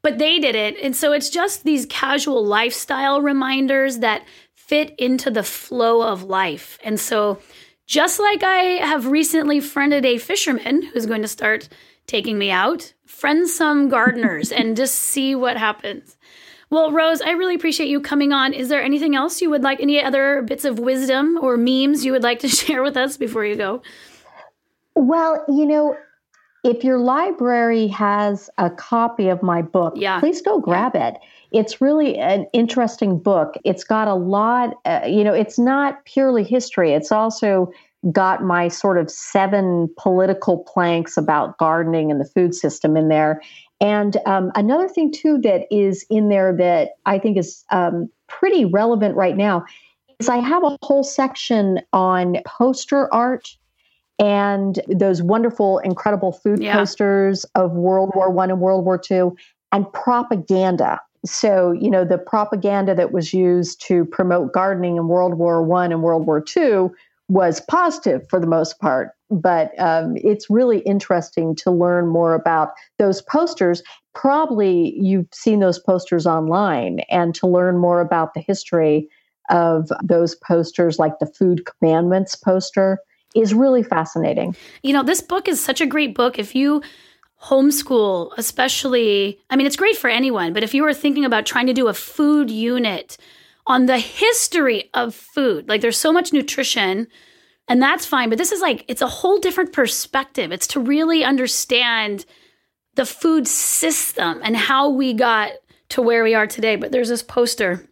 [0.01, 0.75] But they did it.
[0.81, 4.25] And so it's just these casual lifestyle reminders that
[4.55, 6.77] fit into the flow of life.
[6.83, 7.39] And so
[7.87, 11.69] just like I have recently friended a fisherman who's going to start
[12.05, 16.17] taking me out, friend some gardeners and just see what happens.
[16.69, 18.53] Well, Rose, I really appreciate you coming on.
[18.53, 22.11] Is there anything else you would like, any other bits of wisdom or memes you
[22.11, 23.81] would like to share with us before you go?
[24.95, 25.95] Well, you know,
[26.65, 30.19] if your library has a copy of my book, yeah.
[30.19, 31.15] please go grab it.
[31.51, 33.55] It's really an interesting book.
[33.63, 37.71] It's got a lot, uh, you know, it's not purely history, it's also
[38.11, 43.41] got my sort of seven political planks about gardening and the food system in there.
[43.81, 48.65] And um, another thing, too, that is in there that I think is um, pretty
[48.65, 49.65] relevant right now
[50.19, 53.55] is I have a whole section on poster art
[54.19, 56.75] and those wonderful, incredible food yeah.
[56.75, 59.35] posters of World War One and World War Two,
[59.71, 60.99] and propaganda.
[61.29, 65.91] So, you know, the propaganda that was used to promote gardening in World War One
[65.91, 66.93] and World War Two
[67.29, 69.11] was positive for the most part.
[69.29, 73.83] But um, it's really interesting to learn more about those posters.
[74.15, 79.09] Probably you've seen those posters online, and to learn more about the history
[79.49, 82.99] of those posters, like the Food Commandments poster,
[83.35, 84.55] is really fascinating.
[84.81, 86.39] You know, this book is such a great book.
[86.39, 86.81] If you
[87.43, 91.67] homeschool, especially, I mean, it's great for anyone, but if you were thinking about trying
[91.67, 93.17] to do a food unit
[93.65, 97.07] on the history of food, like there's so much nutrition
[97.67, 98.29] And that's fine.
[98.29, 100.51] But this is like, it's a whole different perspective.
[100.51, 102.25] It's to really understand
[102.95, 105.51] the food system and how we got
[105.89, 106.75] to where we are today.
[106.75, 107.87] But there's this poster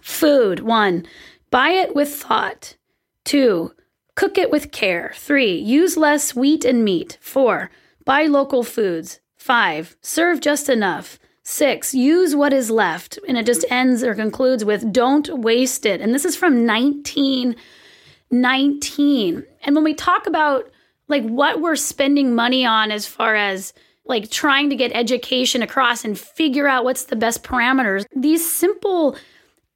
[0.00, 1.06] food, one,
[1.50, 2.76] buy it with thought,
[3.24, 3.72] two,
[4.14, 7.70] cook it with care, three, use less wheat and meat, four,
[8.06, 11.18] buy local foods, five, serve just enough.
[11.42, 13.18] Six, use what is left.
[13.28, 16.00] And it just ends or concludes with don't waste it.
[16.00, 19.44] And this is from 1919.
[19.62, 20.70] And when we talk about
[21.08, 23.72] like what we're spending money on as far as
[24.06, 28.04] like trying to get education across and figure out what's the best parameters.
[28.14, 29.16] These simple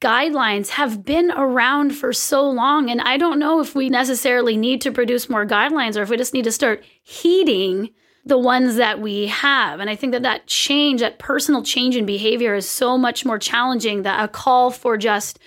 [0.01, 2.89] guidelines have been around for so long.
[2.89, 6.17] And I don't know if we necessarily need to produce more guidelines or if we
[6.17, 7.89] just need to start heeding
[8.25, 9.79] the ones that we have.
[9.79, 13.39] And I think that that change, that personal change in behavior is so much more
[13.39, 15.39] challenging that a call for just,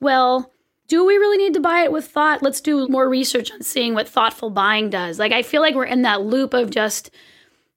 [0.00, 0.52] well,
[0.88, 2.42] do we really need to buy it with thought?
[2.42, 5.18] Let's do more research on seeing what thoughtful buying does.
[5.18, 7.10] Like, I feel like we're in that loop of just,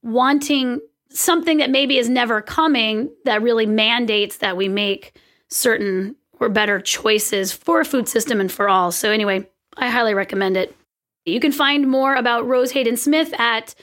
[0.04, 0.80] wanting
[1.10, 6.80] something that maybe is never coming that really mandates that we make certain or better
[6.80, 8.92] choices for a food system and for all.
[8.92, 9.48] So, anyway,
[9.78, 10.76] I highly recommend it.
[11.26, 13.76] You can find more about Rose Hayden Smith at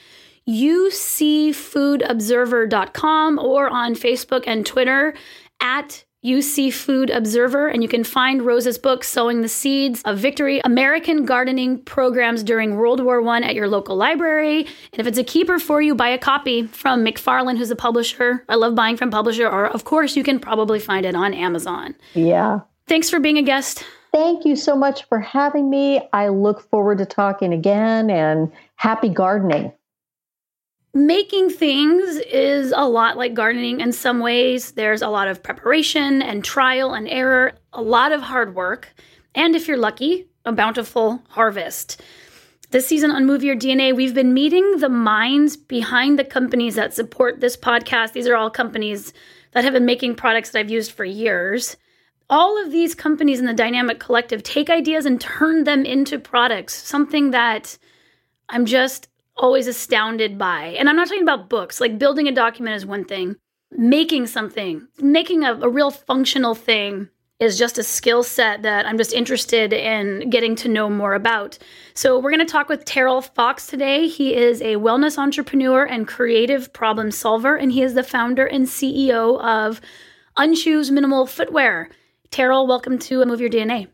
[0.48, 5.12] ucfoodobserver.com or on Facebook and Twitter
[5.60, 10.60] at UC Food Observer, and you can find Rose's book, Sowing the Seeds of Victory
[10.64, 14.66] American Gardening Programs During World War I at your local library.
[14.92, 18.44] And if it's a keeper for you, buy a copy from McFarland, who's a publisher.
[18.48, 21.94] I love buying from publisher, or of course, you can probably find it on Amazon.
[22.14, 22.62] Yeah.
[22.88, 23.84] Thanks for being a guest.
[24.12, 26.00] Thank you so much for having me.
[26.12, 29.72] I look forward to talking again and happy gardening
[30.94, 34.72] making things is a lot like gardening in some ways.
[34.72, 38.94] There's a lot of preparation and trial and error, a lot of hard work,
[39.34, 42.00] and if you're lucky, a bountiful harvest.
[42.70, 46.92] This season on Move Your DNA, we've been meeting the minds behind the companies that
[46.92, 48.12] support this podcast.
[48.12, 49.12] These are all companies
[49.52, 51.76] that have been making products that I've used for years.
[52.28, 56.74] All of these companies in the Dynamic Collective take ideas and turn them into products,
[56.74, 57.78] something that
[58.50, 59.08] I'm just
[59.38, 60.74] always astounded by.
[60.78, 63.36] And I'm not talking about books, like building a document is one thing,
[63.70, 67.08] making something, making a, a real functional thing
[67.40, 71.56] is just a skill set that I'm just interested in getting to know more about.
[71.94, 74.08] So, we're going to talk with Terrell Fox today.
[74.08, 78.66] He is a wellness entrepreneur and creative problem solver, and he is the founder and
[78.66, 79.80] CEO of
[80.36, 81.90] Unshoes Minimal Footwear.
[82.30, 83.86] Terrell, welcome to Move Your DNA.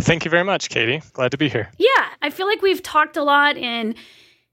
[0.00, 1.02] Thank you very much, Katy.
[1.12, 1.70] Glad to be here.
[1.76, 3.94] Yeah, I feel like we've talked a lot in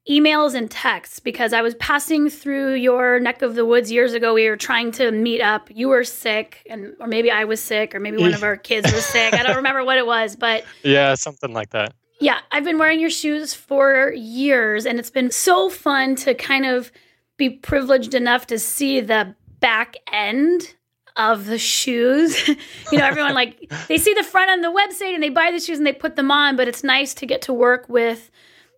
[0.09, 4.33] emails and texts because I was passing through your neck of the woods years ago.
[4.33, 5.69] We were trying to meet up.
[5.73, 8.91] You were sick, and or maybe I was sick, or maybe one of our kids
[8.91, 9.33] was sick.
[9.33, 11.93] I don't remember what it was, but yeah, something like that.
[12.19, 16.65] Yeah, I've been wearing your shoes for years, and it's been so fun to kind
[16.65, 16.91] of
[17.37, 20.73] be privileged enough to see the back end
[21.15, 22.47] of the shoes.
[22.91, 25.59] you know, everyone like they see the front on the website and they buy the
[25.59, 28.31] shoes and they put them on, but it's nice to get to work with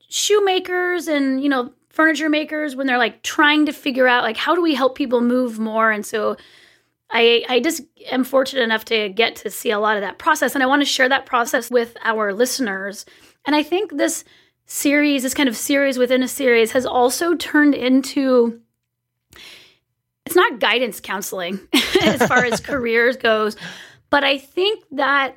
[0.09, 4.55] shoemakers and you know furniture makers when they're like trying to figure out like how
[4.55, 5.91] do we help people move more?
[5.91, 6.37] And so
[7.11, 7.81] I, I just
[8.11, 10.81] am fortunate enough to get to see a lot of that process and i want
[10.81, 13.05] to share that process with our listeners.
[13.45, 14.23] And i think this
[14.65, 18.61] series this kind of series within a series has also turned into
[20.25, 21.59] it's not guidance counseling
[22.03, 23.57] as far as careers goes
[24.11, 25.35] but i think that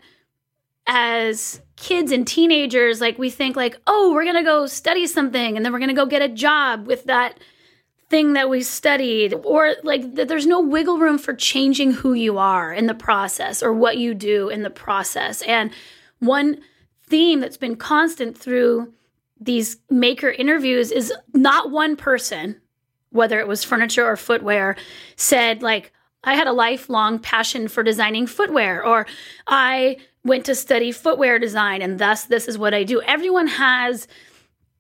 [0.94, 5.56] as kids and teenagers like we think like oh we're going to go study something
[5.56, 7.38] and then we're going to go get a job with that
[8.12, 9.32] thing that we studied.
[9.42, 13.62] Or like that there's no wiggle room for changing who you are in the process
[13.62, 15.40] or what you do in the process.
[15.42, 15.70] And
[16.18, 16.60] one
[17.06, 18.92] theme that's been constant through
[19.40, 22.60] these maker interviews is not one person
[23.08, 24.76] whether it was furniture or footwear
[25.16, 25.90] said like
[26.24, 29.06] I had a lifelong passion for designing footwear, or
[29.46, 33.02] I went to study footwear design and thus this is what I do.
[33.02, 34.06] Everyone has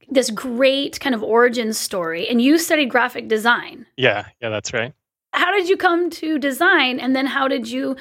[0.08, 3.86] this great kind of origin story and you studied graphic design.
[3.96, 4.92] Yeah, yeah, that's right.
[5.32, 7.96] How did you come to design and then how did you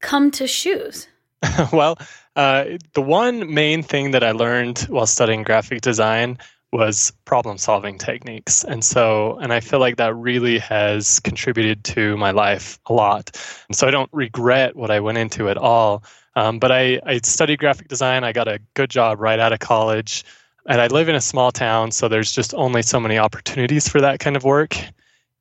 [0.00, 1.08] come to shoes?
[1.72, 1.98] well,
[2.36, 2.64] uh,
[2.94, 6.38] the one main thing that I learned while studying graphic design
[6.72, 8.62] was problem solving techniques.
[8.64, 13.30] And so, and I feel like that really has contributed to my life a lot.
[13.68, 16.04] And so I don't regret what I went into at all.
[16.38, 18.22] Um, but I, I studied graphic design.
[18.22, 20.24] I got a good job right out of college.
[20.66, 24.00] And I live in a small town, so there's just only so many opportunities for
[24.00, 24.76] that kind of work.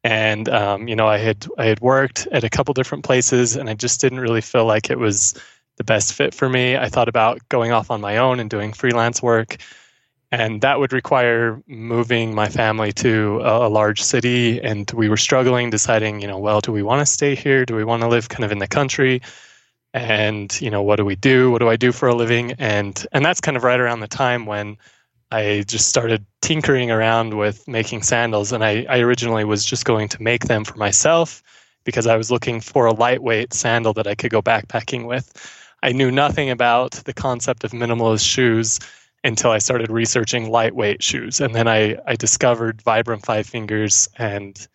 [0.04, 3.70] And um, you know, I had I had worked at a couple different places, and
[3.70, 5.36] I just didn't really feel like it was
[5.76, 6.76] the best fit for me.
[6.76, 9.58] I thought about going off on my own and doing freelance work.
[10.32, 14.60] And that would require moving my family to a, a large city.
[14.64, 17.66] And we were struggling, deciding, you know, well, do we want to stay here?
[17.66, 19.22] Do we want to live kind of in the country?
[19.98, 21.52] And, you know, what do we do?
[21.52, 22.54] What do I do for a living?
[22.54, 24.78] And and that's kind of right around the time when
[25.32, 28.52] I just started tinkering around with making sandals.
[28.52, 31.44] And I, I originally was just going to make them for myself
[31.84, 35.34] because I was looking for a lightweight sandal that I could go backpacking with.
[35.84, 38.80] I knew nothing about the concept of minimalist shoes
[39.24, 41.40] until I started researching lightweight shoes.
[41.40, 44.68] And then I, I discovered Vibram Five Fingers and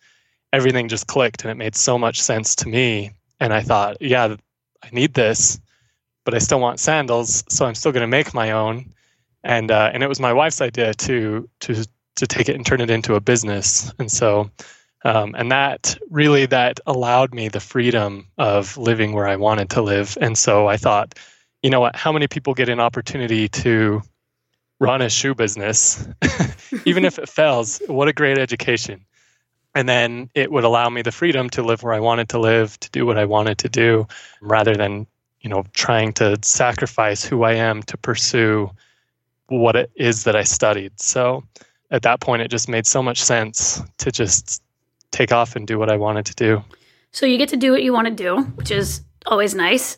[0.51, 3.11] everything just clicked and it made so much sense to me.
[3.39, 4.35] And I thought, yeah,
[4.83, 5.59] I need this,
[6.25, 7.43] but I still want sandals.
[7.49, 8.93] So I'm still going to make my own.
[9.43, 11.85] And, uh, and it was my wife's idea to, to,
[12.17, 13.91] to take it and turn it into a business.
[13.99, 14.49] And so
[15.05, 19.81] um, and that really that allowed me the freedom of living where I wanted to
[19.81, 20.17] live.
[20.21, 21.15] And so I thought,
[21.61, 21.95] you know what?
[21.95, 24.01] How many people get an opportunity to
[24.79, 26.07] run a shoe business,
[26.85, 27.81] even if it fails?
[27.87, 29.05] What a great education!
[29.75, 32.79] And then it would allow me the freedom to live where I wanted to live,
[32.79, 34.07] to do what I wanted to do,
[34.41, 35.07] rather than
[35.41, 38.69] you know trying to sacrifice who I am to pursue
[39.47, 40.99] what it is that I studied.
[40.99, 41.43] So
[41.91, 44.61] at that point, it just made so much sense to just
[45.11, 46.63] take off and do what I wanted to do.
[47.11, 49.97] So you get to do what you want to do, which is always nice.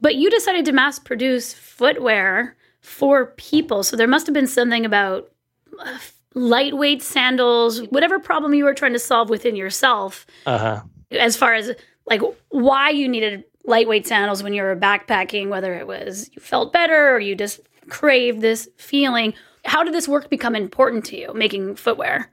[0.00, 3.82] But you decided to mass produce footwear for people.
[3.82, 5.32] So there must have been something about
[5.78, 5.98] uh,
[6.34, 10.26] lightweight sandals, whatever problem you were trying to solve within yourself.
[10.46, 10.82] Uh-huh.
[11.10, 11.72] As far as
[12.06, 12.20] like
[12.50, 17.14] why you needed lightweight sandals when you were backpacking, whether it was you felt better
[17.14, 19.34] or you just craved this feeling.
[19.64, 22.30] How did this work become important to you, making footwear?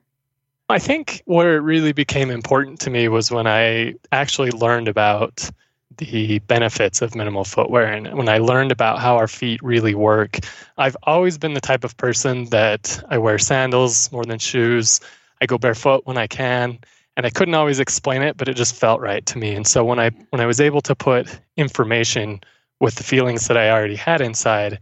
[0.69, 5.49] I think where it really became important to me was when I actually learned about
[5.97, 10.39] the benefits of minimal footwear and when I learned about how our feet really work.
[10.77, 14.99] I've always been the type of person that I wear sandals more than shoes.
[15.41, 16.79] I go barefoot when I can,
[17.17, 19.55] and I couldn't always explain it, but it just felt right to me.
[19.55, 22.41] And so when I when I was able to put information
[22.79, 24.79] with the feelings that I already had inside,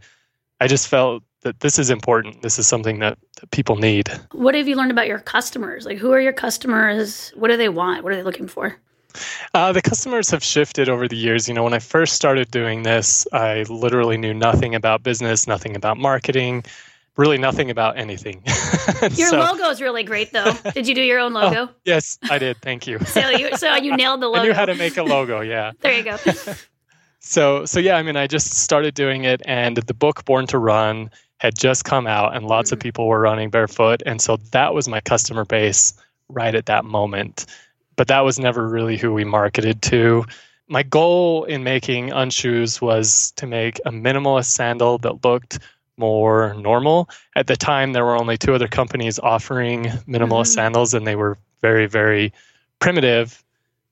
[0.60, 2.42] I just felt that this is important.
[2.42, 4.08] This is something that, that people need.
[4.32, 5.84] What have you learned about your customers?
[5.84, 7.30] Like, who are your customers?
[7.36, 8.02] What do they want?
[8.02, 8.76] What are they looking for?
[9.52, 11.48] Uh, the customers have shifted over the years.
[11.48, 15.76] You know, when I first started doing this, I literally knew nothing about business, nothing
[15.76, 16.64] about marketing,
[17.16, 18.42] really nothing about anything.
[19.12, 20.52] your so, logo is really great, though.
[20.74, 21.62] Did you do your own oh, logo?
[21.66, 22.58] Oh, yes, I did.
[22.60, 22.98] Thank you.
[23.00, 24.40] so you so you nailed the logo.
[24.40, 25.40] I knew how to make a logo.
[25.40, 25.72] Yeah.
[25.80, 26.16] there you go.
[27.20, 30.58] so so yeah, I mean, I just started doing it, and the book Born to
[30.58, 32.74] Run had just come out and lots mm-hmm.
[32.74, 34.02] of people were running barefoot.
[34.06, 35.92] And so that was my customer base
[36.30, 37.46] right at that moment.
[37.96, 40.24] But that was never really who we marketed to.
[40.68, 45.58] My goal in making Unshoes was to make a minimalist sandal that looked
[45.96, 47.08] more normal.
[47.36, 50.54] At the time, there were only two other companies offering minimalist mm-hmm.
[50.54, 52.32] sandals, and they were very, very
[52.80, 53.44] primitive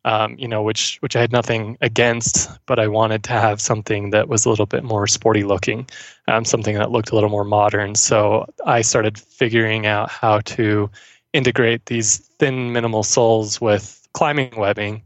[0.05, 4.11] um, you know, which which I had nothing against, but I wanted to have something
[4.11, 5.89] that was a little bit more sporty looking,
[6.29, 7.95] um, something that looked a little more modern.
[7.95, 10.91] So I started figuring out how to
[11.33, 15.03] integrate these thin, minimal soles with climbing webbing,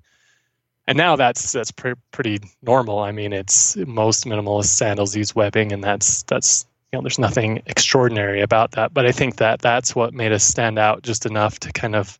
[0.86, 3.00] and now that's that's pre- pretty normal.
[3.00, 7.62] I mean, it's most minimalist sandals use webbing, and that's that's you know, there's nothing
[7.66, 8.94] extraordinary about that.
[8.94, 12.18] But I think that that's what made us stand out just enough to kind of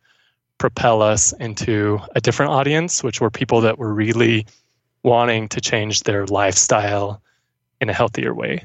[0.59, 4.47] propel us into a different audience, which were people that were really
[5.03, 7.23] wanting to change their lifestyle
[7.81, 8.65] in a healthier way.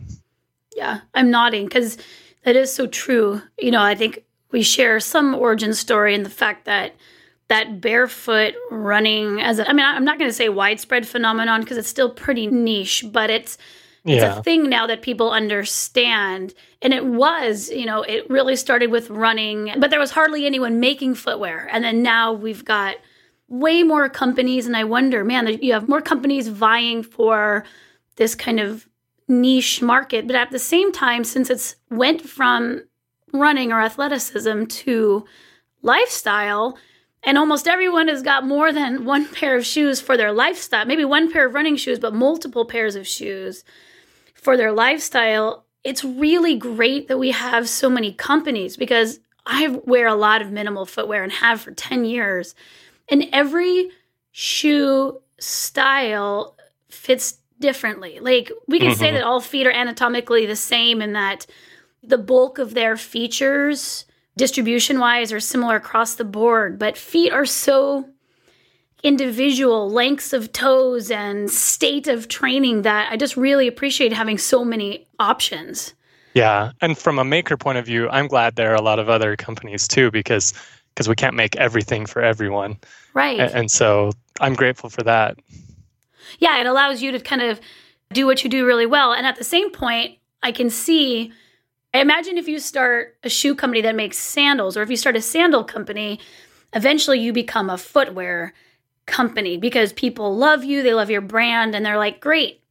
[0.76, 1.98] Yeah, I'm nodding because
[2.44, 3.42] that is so true.
[3.60, 6.96] You know, I think we share some origin story in the fact that
[7.48, 11.78] that barefoot running as a, I mean, I'm not going to say widespread phenomenon because
[11.78, 13.58] it's still pretty niche, but it's
[14.04, 14.40] it's yeah.
[14.40, 16.56] a thing now that people understand.
[16.82, 20.80] And it was, you know, it really started with running, but there was hardly anyone
[20.80, 21.70] making footwear.
[21.72, 22.96] And then now we've got
[23.48, 24.66] way more companies.
[24.66, 27.64] And I wonder, man, you have more companies vying for
[28.16, 28.88] this kind of
[29.28, 30.26] niche market.
[30.26, 32.82] But at the same time, since it's went from
[33.34, 35.26] running or athleticism to
[35.82, 36.78] lifestyle,
[37.24, 41.06] and almost everyone has got more than one pair of shoes for their lifestyle, maybe
[41.06, 43.64] one pair of running shoes, but multiple pairs of shoes
[44.34, 50.08] for their lifestyle, it's really great that we have so many companies because I wear
[50.08, 52.56] a lot of minimal footwear and have for 10 years.
[53.10, 53.90] And every
[54.32, 56.56] shoe style
[56.90, 58.20] fits differently.
[58.20, 59.00] Like we can mm-hmm.
[59.00, 61.46] say that all feet are anatomically the same and that
[62.04, 64.06] the bulk of their features
[64.38, 68.08] distribution wise are similar across the board, but feet are so
[69.04, 74.64] individual lengths of toes and state of training that I just really appreciate having so
[74.64, 75.94] many options.
[76.34, 79.10] Yeah, and from a maker point of view, I'm glad there are a lot of
[79.10, 80.54] other companies too because
[80.94, 82.78] because we can't make everything for everyone.
[83.14, 83.40] Right.
[83.40, 85.38] And, and so I'm grateful for that.
[86.40, 87.62] Yeah, it allows you to kind of
[88.12, 91.32] do what you do really well and at the same point, I can see
[91.94, 95.22] imagine if you start a shoe company that makes sandals or if you start a
[95.22, 96.20] sandal company,
[96.74, 98.54] eventually you become a footwear
[99.06, 102.62] company because people love you, they love your brand, and they're like, great,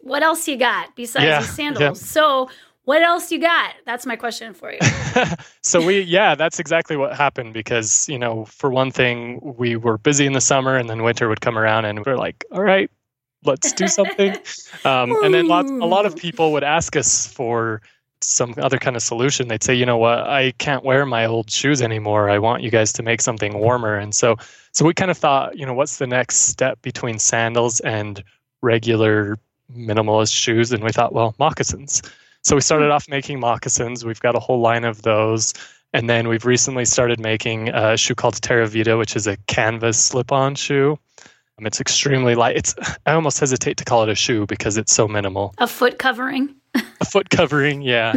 [0.00, 2.00] what else you got besides Yeah, the sandals?
[2.00, 2.06] yeah.
[2.06, 2.50] So,
[2.84, 3.74] what else you got?
[3.84, 4.78] That's my question for you.
[5.62, 9.98] so we yeah that's exactly what happened because you know for one thing we were
[9.98, 12.88] busy in the summer and then winter would come around and we're like all right
[13.44, 14.36] let's do something
[14.84, 17.80] um, and then lots, a lot of people would ask us for
[18.22, 21.50] some other kind of solution they'd say you know what i can't wear my old
[21.50, 24.36] shoes anymore i want you guys to make something warmer and so
[24.72, 28.24] so we kind of thought you know what's the next step between sandals and
[28.62, 29.38] regular
[29.70, 32.02] minimalist shoes and we thought well moccasins
[32.46, 34.04] so we started off making moccasins.
[34.04, 35.52] We've got a whole line of those.
[35.92, 39.98] And then we've recently started making a shoe called Terra Vita, which is a canvas
[39.98, 40.96] slip-on shoe.
[41.58, 42.56] Um, it's extremely light.
[42.56, 42.74] It's
[43.06, 45.54] I almost hesitate to call it a shoe because it's so minimal.
[45.58, 46.54] a foot covering.
[47.00, 48.14] A foot covering, yeah.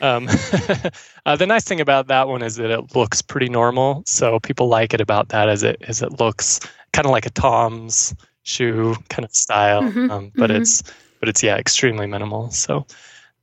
[0.00, 0.28] Um,
[1.26, 4.02] uh, the nice thing about that one is that it looks pretty normal.
[4.06, 6.60] So people like it about that as it as it looks
[6.92, 8.14] kind of like a Tom's
[8.44, 9.82] shoe kind of style.
[9.82, 10.60] Mhm, Um, but mhm.
[10.60, 10.82] it's
[11.18, 12.50] but it's yeah extremely minimal.
[12.50, 12.86] So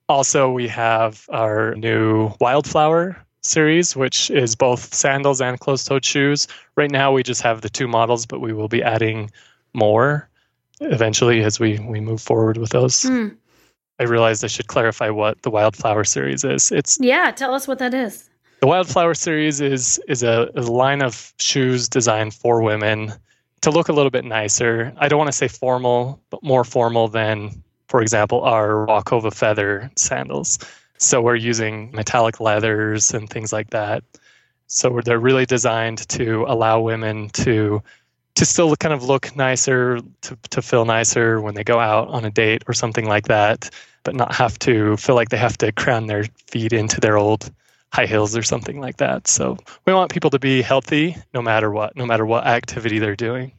[0.08, 6.48] also we have our new Wildflower series, which is both sandals and closed-toed shoes.
[6.76, 9.30] Right now we just have the two models, but we will be adding
[9.74, 10.30] more
[10.82, 13.04] eventually as we we move forward with those.
[13.04, 13.30] Hmm.
[14.00, 16.72] I realized I should clarify what the Wildflower series is.
[16.72, 18.30] It's Yeah, tell us what that is.
[18.60, 23.14] the Wildflower series is is a, a line of shoes designed for women
[23.62, 24.94] to look a little bit nicer.
[24.98, 29.90] I don't want to say formal, but more formal than, for example, our Wokova feather
[29.96, 30.60] sandals.
[31.04, 34.04] So we're using metallic leathers and things like that.
[34.68, 37.84] So they're really designed to allow women to
[38.36, 42.26] to still kind of look nicer, to, to feel nicer when they go out on
[42.26, 43.70] a date or something like that,
[44.02, 47.52] but not have to feel like they have to crown their feet into their old
[47.92, 49.28] high heels or something like that.
[49.28, 53.16] So we want people to be healthy no matter what, no matter what activity they're
[53.16, 53.52] doing.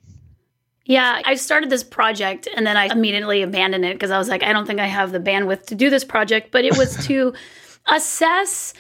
[0.87, 4.43] Yeah, I started this project and then I immediately abandoned it because I was like,
[4.43, 6.51] I don't think I have the bandwidth to do this project.
[6.51, 7.33] But it was to
[7.91, 8.75] assess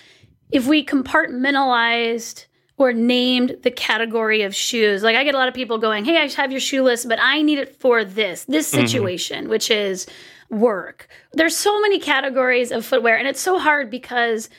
[0.53, 2.47] if we compartmentalized
[2.77, 5.03] or named the category of shoes.
[5.03, 7.19] Like I get a lot of people going, Hey, I have your shoe list, but
[7.21, 8.87] I need it for this, this Mhm.
[8.89, 10.07] situation, which is
[10.51, 11.09] work.
[11.33, 14.51] There's so many categories of footwear, and it's so hard because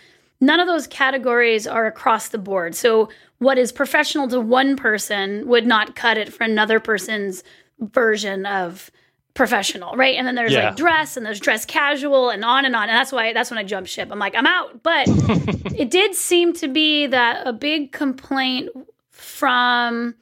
[0.45, 2.75] none of those categories are across the board.
[2.75, 7.43] So what is professional to one person would not cut it for another person's
[7.79, 8.89] version of
[9.33, 10.15] professional, right?
[10.15, 10.67] And then there's Yeah.
[10.69, 12.83] like dress and there's dress casual and on and on.
[12.87, 14.07] And that's why that's when I jump ship.
[14.11, 14.81] I'm like, I'm out.
[14.81, 15.07] But
[15.75, 18.69] it did seem to be that a big complaint
[19.11, 20.15] from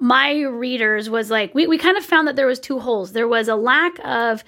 [0.00, 3.12] my readers was like we, we kind of found that there was two holes.
[3.12, 4.44] There was a lack of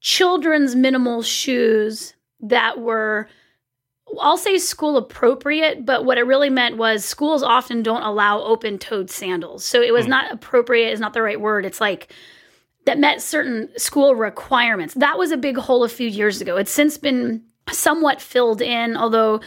[0.00, 3.28] children's minimal shoes that were
[4.20, 8.78] I'll say school appropriate, but what it really meant was schools often don't allow open
[8.78, 9.64] toed sandals.
[9.64, 10.10] So it was Hmm.
[10.10, 11.64] not appropriate, is not the right word.
[11.66, 12.12] It's like
[12.84, 14.94] that met certain school requirements.
[14.94, 16.56] That was a big hole a few years ago.
[16.56, 17.42] It's since been
[17.72, 19.40] somewhat filled in, although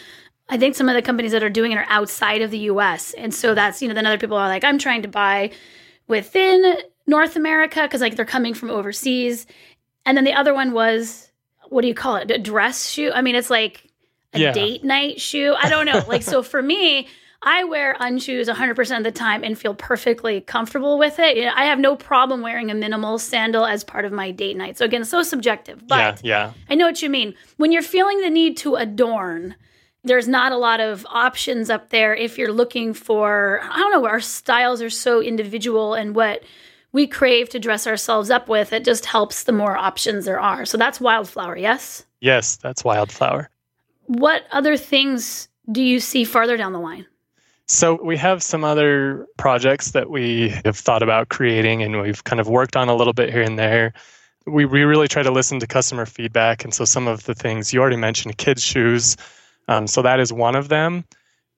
[0.50, 3.14] I think some of the companies that are doing it are outside of the US.
[3.14, 5.52] And so that's, you know, then other people are like, I'm trying to buy
[6.08, 9.46] within North America because like they're coming from overseas.
[10.06, 11.32] And then the other one was,
[11.70, 12.32] what do you call it?
[12.32, 13.12] A dress shoe?
[13.14, 13.87] I mean, it's like
[14.38, 14.52] a Yeah.
[14.54, 15.54] date night shoe.
[15.58, 16.04] I don't know.
[16.08, 17.08] like, so for me,
[17.42, 21.38] I wear unshoes 100% of the time and feel perfectly comfortable with it.
[21.38, 24.58] You know, I have no problem wearing a minimal sandal as part of my date
[24.58, 24.78] night.
[24.78, 26.54] So again, so subjective, but yeah, yeah.
[26.70, 27.36] I know what you mean.
[27.58, 29.56] When you're feeling the need to adorn,
[30.04, 34.08] there's not a lot of options up there if you're looking for, I don't know,
[34.08, 36.44] our styles are so individual and what
[36.94, 40.66] we crave to dress ourselves up with, it just helps the more options there are.
[40.66, 42.06] So that's Wildflower, yes?
[42.22, 43.50] Yes, that's Wildflower.
[44.08, 47.06] What other things do you see farther down the line?
[47.68, 52.40] So we have some other projects that we have thought about creating and we've kind
[52.40, 53.94] of worked on a little bit here and there.
[54.46, 56.64] We, we really try to listen to customer feedback.
[56.64, 59.18] And so some of the things you already mentioned, kids' shoes.
[59.68, 61.04] Um, so that is one of them.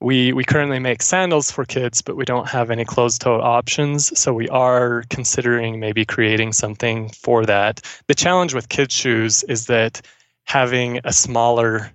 [0.00, 4.18] We, we currently make sandals for kids, but we don't have any closed toe options.
[4.18, 7.82] So we are considering maybe creating something for that.
[8.08, 10.00] The challenge with kids' shoes is that
[10.44, 11.92] having a smaller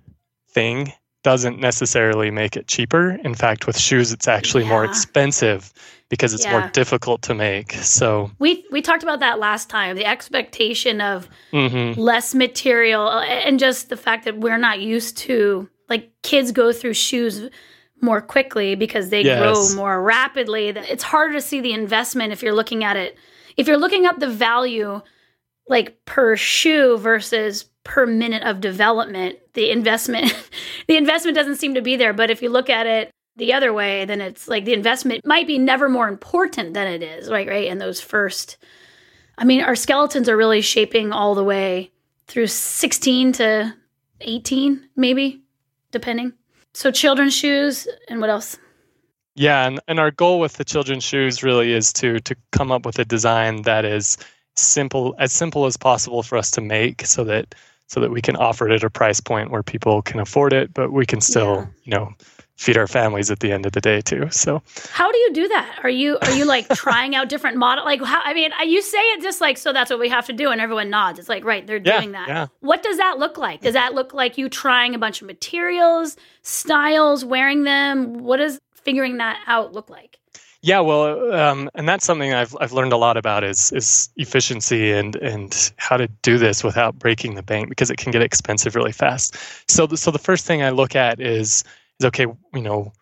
[0.56, 0.92] thing
[1.22, 3.10] doesn't necessarily make it cheaper.
[3.10, 4.70] In fact, with shoes, it's actually yeah.
[4.70, 5.72] more expensive
[6.08, 6.52] because it's yeah.
[6.60, 7.72] more difficult to make.
[7.72, 9.96] So we we talked about that last time.
[9.96, 12.00] The expectation of mm-hmm.
[12.00, 16.72] less material uh, and just the fact that we're not used to like kids go
[16.72, 17.50] through shoes
[18.00, 19.40] more quickly because they yes.
[19.40, 20.68] grow more rapidly.
[20.68, 23.16] It's harder to see the investment if you're looking at it.
[23.56, 25.02] If you're looking up the value
[25.68, 30.32] like per shoe versus per minute of development, the investment
[30.88, 32.12] the investment doesn't seem to be there.
[32.12, 35.46] But if you look at it the other way, then it's like the investment might
[35.46, 37.48] be never more important than it is, right?
[37.48, 37.68] Right.
[37.68, 38.56] And those first
[39.38, 41.90] I mean, our skeletons are really shaping all the way
[42.26, 43.74] through 16 to
[44.22, 45.42] 18, maybe,
[45.90, 46.32] depending.
[46.74, 48.58] So children's shoes and what else?
[49.34, 52.86] Yeah, and, and our goal with the children's shoes really is to to come up
[52.86, 54.16] with a design that is
[54.56, 57.54] simple as simple as possible for us to make so that
[57.88, 60.74] so that we can offer it at a price point where people can afford it,
[60.74, 61.66] but we can still, yeah.
[61.84, 62.14] you know,
[62.56, 64.28] feed our families at the end of the day too.
[64.30, 65.80] So how do you do that?
[65.82, 67.84] Are you are you like trying out different model?
[67.84, 68.20] Like how?
[68.24, 70.60] I mean, you say it just like so that's what we have to do, and
[70.60, 71.18] everyone nods.
[71.18, 72.28] It's like right, they're yeah, doing that.
[72.28, 72.46] Yeah.
[72.60, 73.60] What does that look like?
[73.60, 78.24] Does that look like you trying a bunch of materials, styles, wearing them?
[78.24, 80.18] What does figuring that out look like?
[80.66, 84.90] Yeah, well, um, and that's something I've I've learned a lot about is is efficiency
[84.90, 88.74] and and how to do this without breaking the bank because it can get expensive
[88.74, 89.36] really fast.
[89.70, 91.62] So the, so the first thing I look at is
[92.00, 92.92] is okay, you know,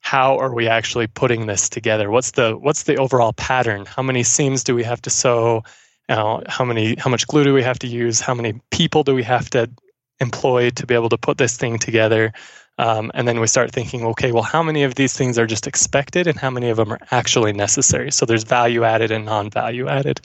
[0.00, 2.08] how are we actually putting this together?
[2.08, 3.84] What's the what's the overall pattern?
[3.86, 5.64] How many seams do we have to sew?
[6.08, 8.20] You know, how many how much glue do we have to use?
[8.20, 9.68] How many people do we have to
[10.20, 12.32] employ to be able to put this thing together?
[12.78, 15.66] Um, and then we start thinking, okay, well, how many of these things are just
[15.66, 18.12] expected and how many of them are actually necessary?
[18.12, 20.20] So there's value added and non value added.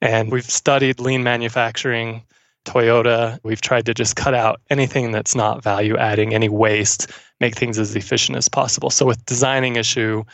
[0.00, 2.22] And we've studied lean manufacturing
[2.66, 7.10] Toyota, we've tried to just cut out anything that's not value adding, any waste,
[7.40, 8.90] make things as efficient as possible.
[8.90, 10.26] So with designing a shoe,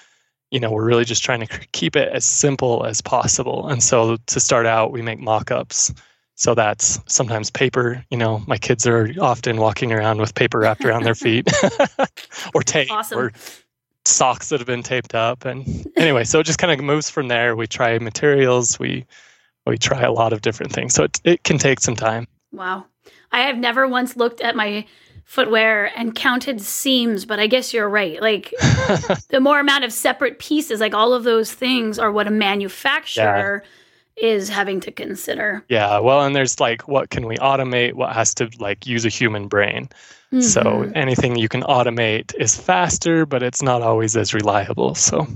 [0.51, 3.69] you know, we're really just trying to keep it as simple as possible.
[3.69, 5.93] And so to start out, we make mock-ups.
[6.43, 10.85] So that's sometimes paper, you know, my kids are often walking around with paper wrapped
[10.85, 11.49] around their feet
[12.55, 13.17] or tape awesome.
[13.17, 13.33] or
[14.05, 15.45] socks that have been taped up.
[15.45, 17.55] And anyway, so it just kind of moves from there.
[17.55, 19.07] We try materials, we
[19.67, 20.95] we try a lot of different things.
[20.95, 22.27] So it, it can take some time.
[22.51, 22.87] Wow.
[23.31, 24.85] I have never once looked at my
[25.25, 28.21] footwear and counted seams, but I guess you're right.
[28.21, 28.53] Like
[29.29, 33.63] the more amount of separate pieces, like all of those things are what a manufacturer
[33.65, 33.71] yeah.
[34.17, 35.65] Is having to consider.
[35.69, 35.99] Yeah.
[35.99, 37.95] Well, and there's like what can we automate?
[37.95, 39.89] What has to like use a human brain?
[40.33, 40.41] Mm-hmm.
[40.41, 44.95] So anything you can automate is faster, but it's not always as reliable.
[44.95, 45.27] So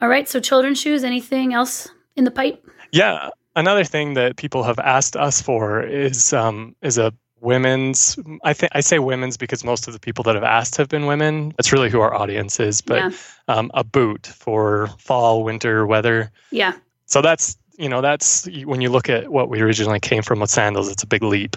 [0.00, 0.28] all right.
[0.28, 2.64] So children's shoes, anything else in the pipe?
[2.92, 8.18] Yeah, another thing that people have asked us for is um, is a women's.
[8.44, 11.06] I think I say women's because most of the people that have asked have been
[11.06, 11.52] women.
[11.56, 12.80] That's really who our audience is.
[12.80, 13.10] But yeah.
[13.48, 16.30] um, a boot for fall, winter weather.
[16.50, 16.74] Yeah.
[17.08, 20.50] So that's you know that's when you look at what we originally came from with
[20.50, 20.88] sandals.
[20.88, 21.56] It's a big leap.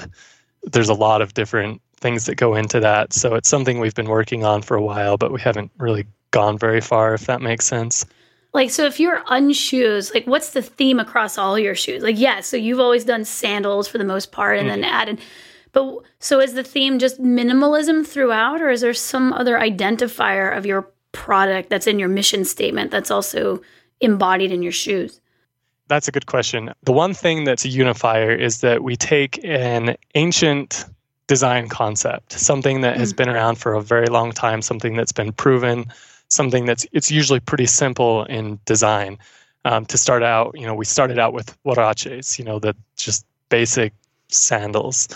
[0.63, 3.13] There's a lot of different things that go into that.
[3.13, 6.57] So it's something we've been working on for a while, but we haven't really gone
[6.57, 7.13] very far.
[7.13, 8.05] If that makes sense.
[8.53, 12.03] Like, so if you're unshoes, like, what's the theme across all your shoes?
[12.03, 14.81] Like, yeah, so you've always done sandals for the most part and mm-hmm.
[14.81, 15.21] then added.
[15.71, 20.65] But so is the theme just minimalism throughout, or is there some other identifier of
[20.65, 23.61] your product that's in your mission statement that's also
[24.01, 25.20] embodied in your shoes?
[25.91, 26.73] That's a good question.
[26.83, 30.85] The one thing that's a unifier is that we take an ancient
[31.27, 33.17] design concept, something that has mm.
[33.17, 35.87] been around for a very long time, something that's been proven,
[36.29, 39.17] something that's it's usually pretty simple in design.
[39.65, 43.25] Um, to start out, you know, we started out with huaraches, you know, the just
[43.49, 43.91] basic
[44.29, 45.09] sandals,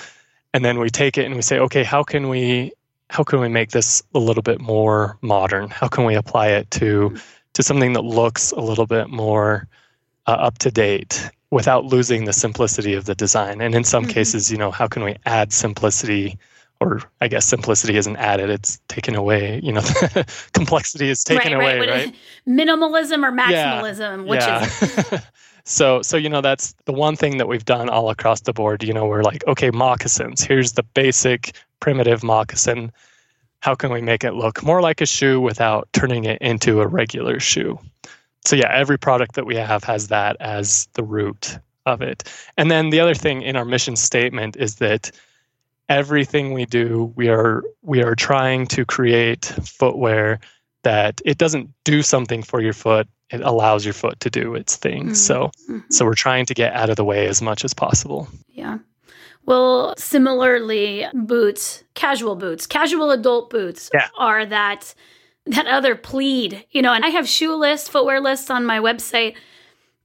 [0.53, 2.73] and then we take it and we say, okay, how can we
[3.09, 5.69] how can we make this a little bit more modern?
[5.69, 7.15] How can we apply it to
[7.53, 9.69] to something that looks a little bit more
[10.27, 13.61] uh, up to date without losing the simplicity of the design?
[13.61, 14.13] And in some mm-hmm.
[14.13, 16.37] cases, you know, how can we add simplicity
[16.79, 19.59] or I guess simplicity isn't added; it's taken away.
[19.63, 19.81] You know,
[20.53, 22.15] complexity is taken right, away, right?
[22.47, 24.65] Minimalism or maximalism, yeah, which yeah.
[25.17, 25.21] is.
[25.63, 28.83] so, so you know, that's the one thing that we've done all across the board.
[28.83, 30.43] You know, we're like, okay, moccasins.
[30.43, 32.91] Here's the basic primitive moccasin.
[33.61, 36.87] How can we make it look more like a shoe without turning it into a
[36.87, 37.79] regular shoe?
[38.45, 42.23] So yeah, every product that we have has that as the root of it.
[42.57, 45.11] And then the other thing in our mission statement is that
[45.89, 50.39] everything we do, we are we are trying to create footwear
[50.83, 54.75] that it doesn't do something for your foot it allows your foot to do its
[54.75, 55.13] thing mm-hmm.
[55.13, 55.79] so mm-hmm.
[55.89, 58.77] so we're trying to get out of the way as much as possible yeah
[59.45, 64.07] Well, similarly, boots, casual boots, casual adult boots Yeah.
[64.17, 64.95] are that
[65.47, 69.35] that other plead, you know, and I have shoe lists, footwear lists on my website.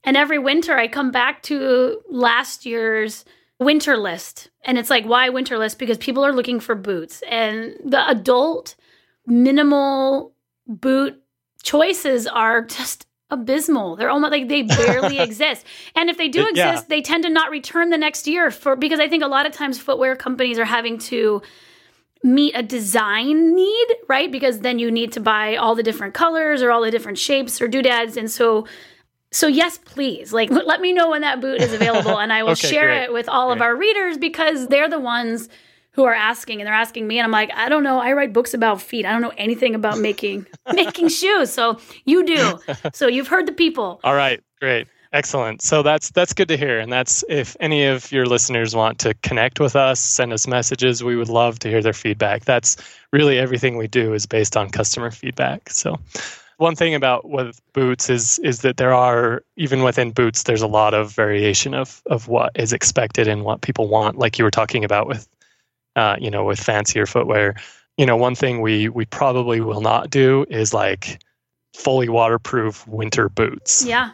[0.03, 3.25] And every winter I come back to last year's
[3.59, 4.49] winter list.
[4.63, 5.77] And it's like, why winter list?
[5.79, 7.21] Because people are looking for boots.
[7.29, 8.75] And the adult
[9.25, 10.33] minimal
[10.67, 11.21] boot
[11.63, 13.95] choices are just abysmal.
[13.95, 15.65] They're almost like they barely exist.
[15.95, 16.71] And if they do It- yeah.
[16.71, 19.45] exist, they tend to not return the next year for because I think a lot
[19.45, 21.41] of times footwear companies are having to
[22.23, 24.31] meet a design need, right?
[24.31, 27.61] Because then you need to buy all the different colors or all the different shapes
[27.61, 28.17] or doodads.
[28.17, 28.67] And so
[29.31, 30.33] so yes, please.
[30.33, 33.03] Like let me know when that boot is available and I will Okay, share great.
[33.03, 35.49] it with all of our readers because they're the ones
[35.93, 37.99] who are asking and they're asking me and I'm like, I don't know.
[37.99, 39.05] I write books about feet.
[39.05, 41.51] I don't know anything about making making shoes.
[41.51, 42.59] So you do.
[42.93, 43.99] So you've heard the people.
[44.03, 44.87] All right, great.
[45.13, 45.61] Excellent.
[45.61, 46.79] So that's that's good to hear.
[46.79, 51.03] And that's if any of your listeners want to connect with us, send us messages,
[51.03, 52.45] we would love to hear their feedback.
[52.45, 52.77] That's
[53.11, 55.69] really everything we do is based on customer feedback.
[55.69, 55.99] So
[56.57, 60.67] one thing about with boots is is that there are even within boots there's a
[60.67, 64.51] lot of variation of of what is expected and what people want like you were
[64.51, 65.27] talking about with
[65.95, 67.55] uh, you know with fancier footwear
[67.97, 71.21] you know one thing we we probably will not do is like
[71.75, 74.11] fully waterproof winter boots Yeah.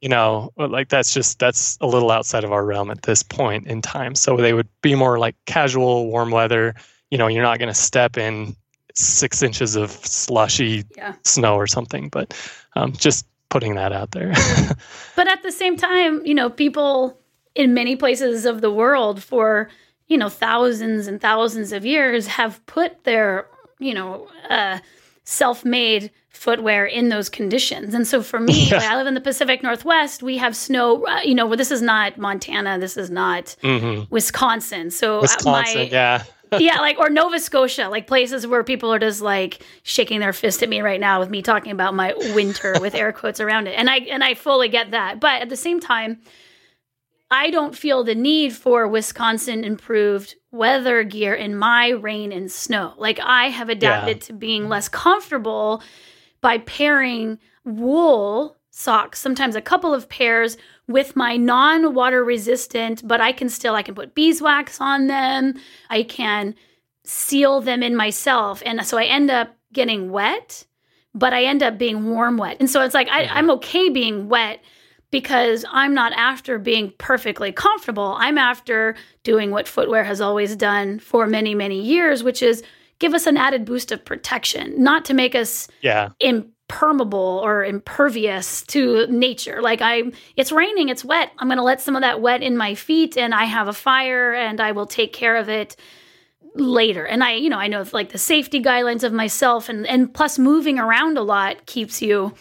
[0.00, 3.66] You know like that's just that's a little outside of our realm at this point
[3.66, 4.14] in time.
[4.14, 6.74] So they would be more like casual warm weather.
[7.10, 8.54] You know you're not going to step in
[8.94, 11.14] six inches of slushy Yeah.
[11.24, 12.34] snow or something but
[12.74, 14.32] um, just putting that out there.
[15.16, 17.18] But at the same time, you know, people
[17.54, 19.68] in many places of the world for,
[20.06, 23.46] you know, thousands and thousands of years have put their,
[23.80, 24.78] you know, uh,
[25.28, 27.92] self made footwear in those conditions.
[27.92, 28.88] And so for me, Yeah.
[28.90, 31.82] I live in the Pacific Northwest, we have snow, uh, you know, well, this is
[31.82, 34.90] not Montana, this is not hmm Wisconsin.
[34.90, 36.22] So uh, wisconsin my, yeah
[36.58, 40.62] yeah, like or Nova Scotia, like places where people are just like shaking their fist
[40.62, 43.72] at me right now with me talking about my winter with air quotes around it.
[43.72, 45.20] And I and I fully get that.
[45.20, 46.22] But at the same time,
[47.30, 52.94] I don't feel the need for Wisconsin improved weather gear in my rain and snow.
[52.96, 55.82] Like I have adapted to being less comfortable
[56.40, 60.56] by pairing wool socks, sometimes a couple of pairs
[60.86, 65.54] with my non-water resistant, but I can still I can put beeswax on them.
[65.90, 66.54] I can
[67.04, 68.62] seal them in myself.
[68.64, 70.64] And so I end up getting wet,
[71.14, 72.56] but I end up being warm wet.
[72.60, 73.24] And so it's like I.
[73.24, 74.60] I'm okay being wet
[75.10, 78.14] because I'm not after being perfectly comfortable.
[78.18, 82.62] I'm after doing what footwear has always done for many, many years, which is
[82.98, 88.62] give us an added boost of protection, not to make us yeah impermeable or impervious
[88.62, 89.62] to nature.
[89.62, 91.32] Like I it's raining, it's wet.
[91.38, 93.72] I'm going to let some of that wet in my feet and I have a
[93.72, 95.76] fire and I will take care of it
[96.54, 97.06] later.
[97.06, 100.38] And I, you know, I know like the safety guidelines of myself and and plus
[100.38, 102.34] moving around a lot keeps you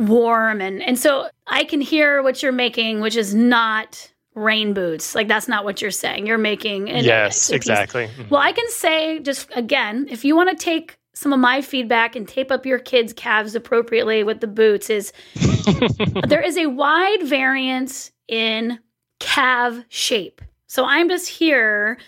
[0.00, 5.14] warm and and so I can hear what you're making which is not rain boots.
[5.14, 6.26] Like that's not what you're saying.
[6.26, 8.30] You're making an- yes exactly Mhm.
[8.30, 12.16] well, I can say just again, if you want to take some of my feedback
[12.16, 15.12] and tape up your kids' calves appropriately with the boots, is
[16.28, 18.78] there is a wide variance in
[19.18, 20.40] calf shape.
[20.66, 21.98] So I'm just here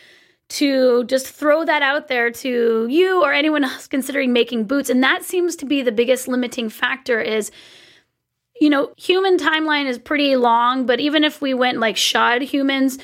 [0.50, 4.88] to just throw that out there to you or anyone else considering making boots.
[4.88, 7.50] And that seems to be the biggest limiting factor is
[8.62, 12.96] you know, human timeline is pretty long, but even if we went like shod humans,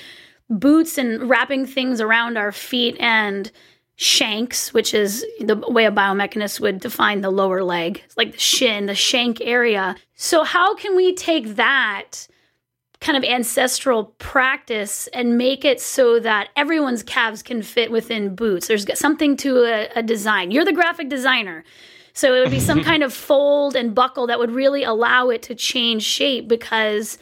[0.49, 3.51] boots and wrapping things around our feet and
[3.97, 8.87] shanks, which is the way a biomechanist would define the lower leg, like the shin,
[8.87, 9.97] the shank area.
[10.15, 12.29] So, how can we take that
[13.01, 18.69] kind of ancestral practice and make it so that everyone's calves can fit within boots?
[18.69, 20.53] There's something to a, a design.
[20.53, 21.65] You're the graphic designer.
[22.19, 25.41] So it would be some kind of fold and buckle that would really allow it
[25.43, 27.17] to change shape because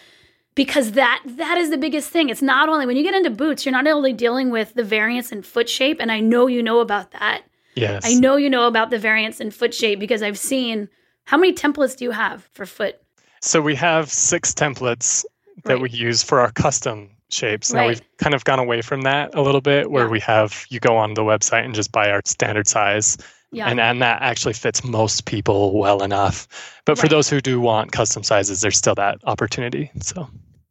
[0.55, 2.31] because that that is the biggest thing.
[2.31, 5.33] It's not only when you get into boots, you're not only dealing with the variance
[5.33, 7.43] in foot shape and I know you know about that.
[7.75, 10.89] yes I know you know about the variance in foot shape because I've seen
[11.25, 12.97] how many templates do you have for foot?
[13.43, 15.25] So we have six templates
[15.65, 15.83] that Right.
[15.83, 17.71] we use for our custom shapes.
[17.73, 17.89] Now Right.
[17.89, 20.11] we've kind of gone away from that a little bit where Yeah.
[20.17, 23.19] we have you go on the website and just buy our standard size
[23.57, 23.71] Yeah.
[23.71, 26.47] and and that actually fits most people well enough.
[26.85, 27.11] But for Right.
[27.11, 29.91] those who do want custom sizes, there's still that opportunity.
[30.03, 30.29] So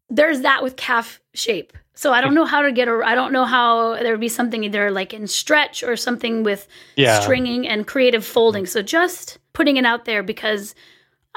[0.07, 1.73] there's that with calf shape.
[1.95, 2.35] So I don't hmm.
[2.35, 5.15] know how to get a I don't know how there would be something either like
[5.15, 7.21] in stretch or something with yeah.
[7.21, 8.65] stringing and creative folding.
[8.65, 8.69] Hmm.
[8.69, 10.75] So just putting it out there because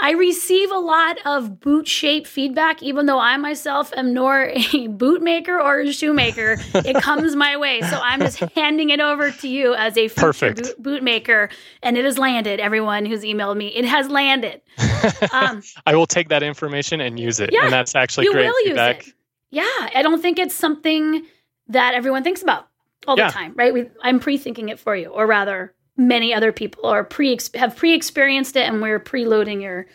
[0.01, 4.87] I receive a lot of boot shape feedback, even though I myself am nor a
[4.91, 6.57] boot maker or a shoemaker.
[6.75, 7.81] it comes my way.
[7.83, 11.49] So I'm just handing it over to you as a future boot, boot, maker.
[11.83, 13.69] And it has landed, everyone who's emailed me.
[13.69, 14.61] It has landed.
[15.33, 17.51] Um, I will take that information and use it.
[17.53, 19.07] Yeah, and that's actually great feedback.
[19.51, 19.63] Yeah.
[19.95, 21.25] I don't think it's something
[21.69, 22.69] that everyone thinks about
[23.07, 23.29] all yeah.
[23.29, 23.73] the time, right?
[23.73, 27.77] We, I'm pre thinking it for you, or rather, many other people are pre have
[27.77, 29.87] pre-experienced it and we're preloading your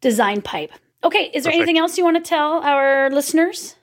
[0.00, 0.72] design pipe.
[1.04, 1.54] Okay, is there Perfect.
[1.54, 3.76] anything else you want to tell our listeners?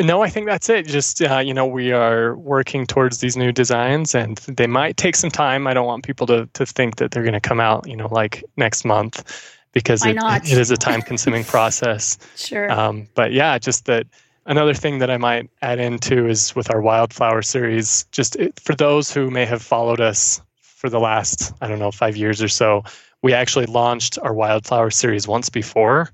[0.00, 0.86] No, I think that's it.
[0.86, 5.14] Just uh, you know, we are working towards these new designs, and they might take
[5.14, 5.68] some time.
[5.68, 8.08] I don't want people to to think that they're going to come out, you know,
[8.10, 12.18] like next month, because it, it is a time-consuming process.
[12.34, 12.70] Sure.
[12.72, 14.06] Um, but yeah, just that.
[14.46, 18.04] Another thing that I might add into is with our wildflower series.
[18.12, 20.42] Just it, for those who may have followed us
[20.84, 22.84] for the last, I don't know, five years or so,
[23.22, 26.10] we actually launched our Wildflower series once before.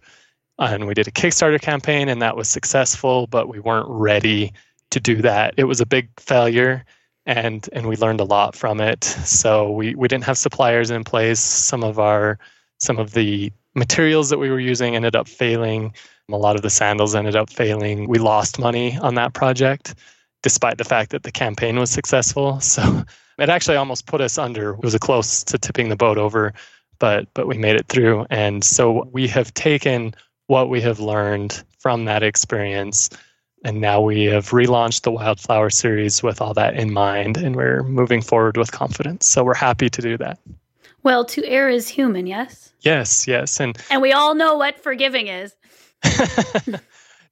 [0.61, 4.53] And we did a Kickstarter campaign, and that was successful, but we weren't ready
[4.93, 5.55] to do that.
[5.57, 6.85] It was a big failure,
[7.27, 9.03] and and we learned a lot from it.
[9.03, 11.41] So we we didn't have suppliers in place.
[11.41, 12.39] Some of our
[12.79, 15.93] some of the materials that we were using ended up failing.
[16.31, 18.07] A lot of the sandals ended up failing.
[18.09, 19.97] We lost money on that project,
[20.45, 22.61] despite the fact that the campaign was successful.
[22.77, 23.05] So
[23.41, 24.75] it actually almost put us under.
[24.75, 26.53] It was close to tipping the boat over,
[26.99, 28.27] but but we made it through.
[28.31, 30.15] And so we have taken
[30.47, 33.09] what we have learned from that experience
[33.65, 37.83] and now we have relaunched the wildflower series with all that in mind and we're
[37.85, 40.39] moving forward with confidence so we're happy to do that
[41.03, 45.29] well to err is human yes yes yes and and we all know what forgiving
[45.29, 45.55] is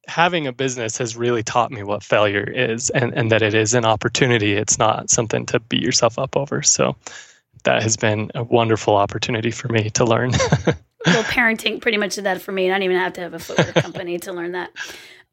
[0.09, 3.73] having a business has really taught me what failure is and, and that it is
[3.73, 4.53] an opportunity.
[4.53, 6.61] It's not something to beat yourself up over.
[6.61, 6.95] So
[7.63, 10.31] that has been a wonderful opportunity for me to learn.
[11.05, 12.69] well, parenting pretty much did that for me.
[12.69, 14.71] I don't even have to have a footwear company to learn that.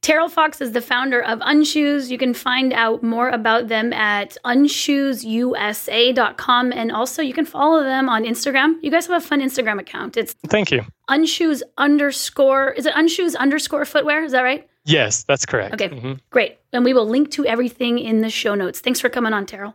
[0.03, 2.11] Terrell Fox is the founder of Unshoes.
[2.11, 6.73] You can find out more about them at unshoesusa.com.
[6.73, 8.77] And also, you can follow them on Instagram.
[8.83, 10.17] You guys have a fun Instagram account.
[10.17, 10.85] It's Thank you.
[11.11, 14.23] Unshoes underscore, is it Unshoes underscore footwear?
[14.23, 14.69] Is that right?
[14.85, 15.75] Yes, that's correct.
[15.75, 16.13] Okay, mm-hmm.
[16.31, 16.59] great.
[16.73, 18.79] And we will link to everything in the show notes.
[18.79, 19.75] Thanks for coming on, Terrell.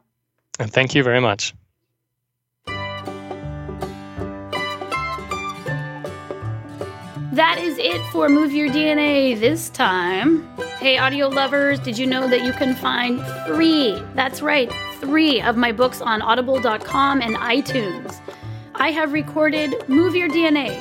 [0.59, 1.53] And thank you very much.
[7.32, 10.46] That is it for Move Your DNA this time.
[10.80, 15.56] Hey, audio lovers, did you know that you can find three, that's right, three of
[15.56, 18.20] my books on audible.com and iTunes?
[18.76, 20.78] I have recorded Move Your DNA,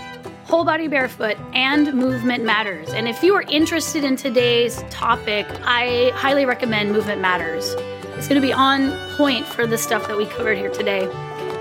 [0.47, 2.89] Whole Body Barefoot, and Movement Matters.
[2.89, 7.77] And if you are interested in today's topic, I highly recommend Movement Matters.
[8.17, 11.09] It's going to be on point for the stuff that we covered here today.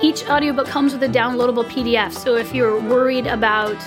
[0.02, 3.78] Each audiobook comes with a downloadable PDF, so if you're worried about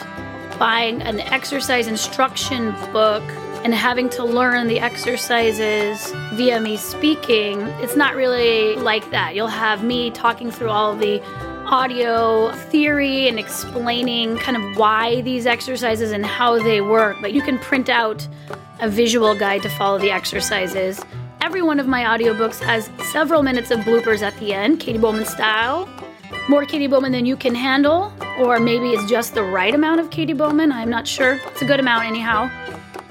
[0.59, 3.23] buying an exercise instruction book
[3.65, 9.35] and having to learn the exercises via me speaking, it's not really like that.
[9.35, 11.23] You'll have me talking through all the
[11.67, 17.41] audio theory and explaining kind of why these exercises and how they work, but you
[17.41, 18.27] can print out
[18.81, 21.01] a visual guide to follow the exercises.
[21.41, 25.25] Every one of my audiobooks has several minutes of bloopers at the end, Katy Bowman
[25.25, 25.89] style
[26.49, 30.11] more Katy Bowman than you can handle, or maybe it's just the right amount of
[30.11, 30.73] Katy Bowman.
[30.73, 31.35] I'm not sure.
[31.49, 32.51] It's a good amount, anyhow.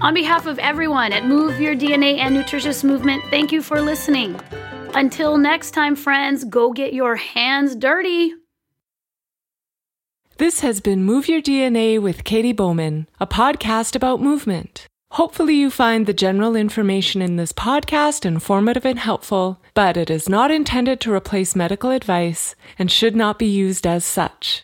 [0.01, 4.39] On behalf of everyone at Move Your DNA and Nutritious Movement, thank you for listening.
[4.93, 8.33] Until next time, friends, go get your hands dirty.
[10.37, 14.87] This has been Move Your DNA with Katy Bowman, a podcast about movement.
[15.15, 20.29] Hopefully, you find the general information in this podcast informative and helpful, but it is
[20.29, 24.59] not intended to replace medical advice and should not be used as such.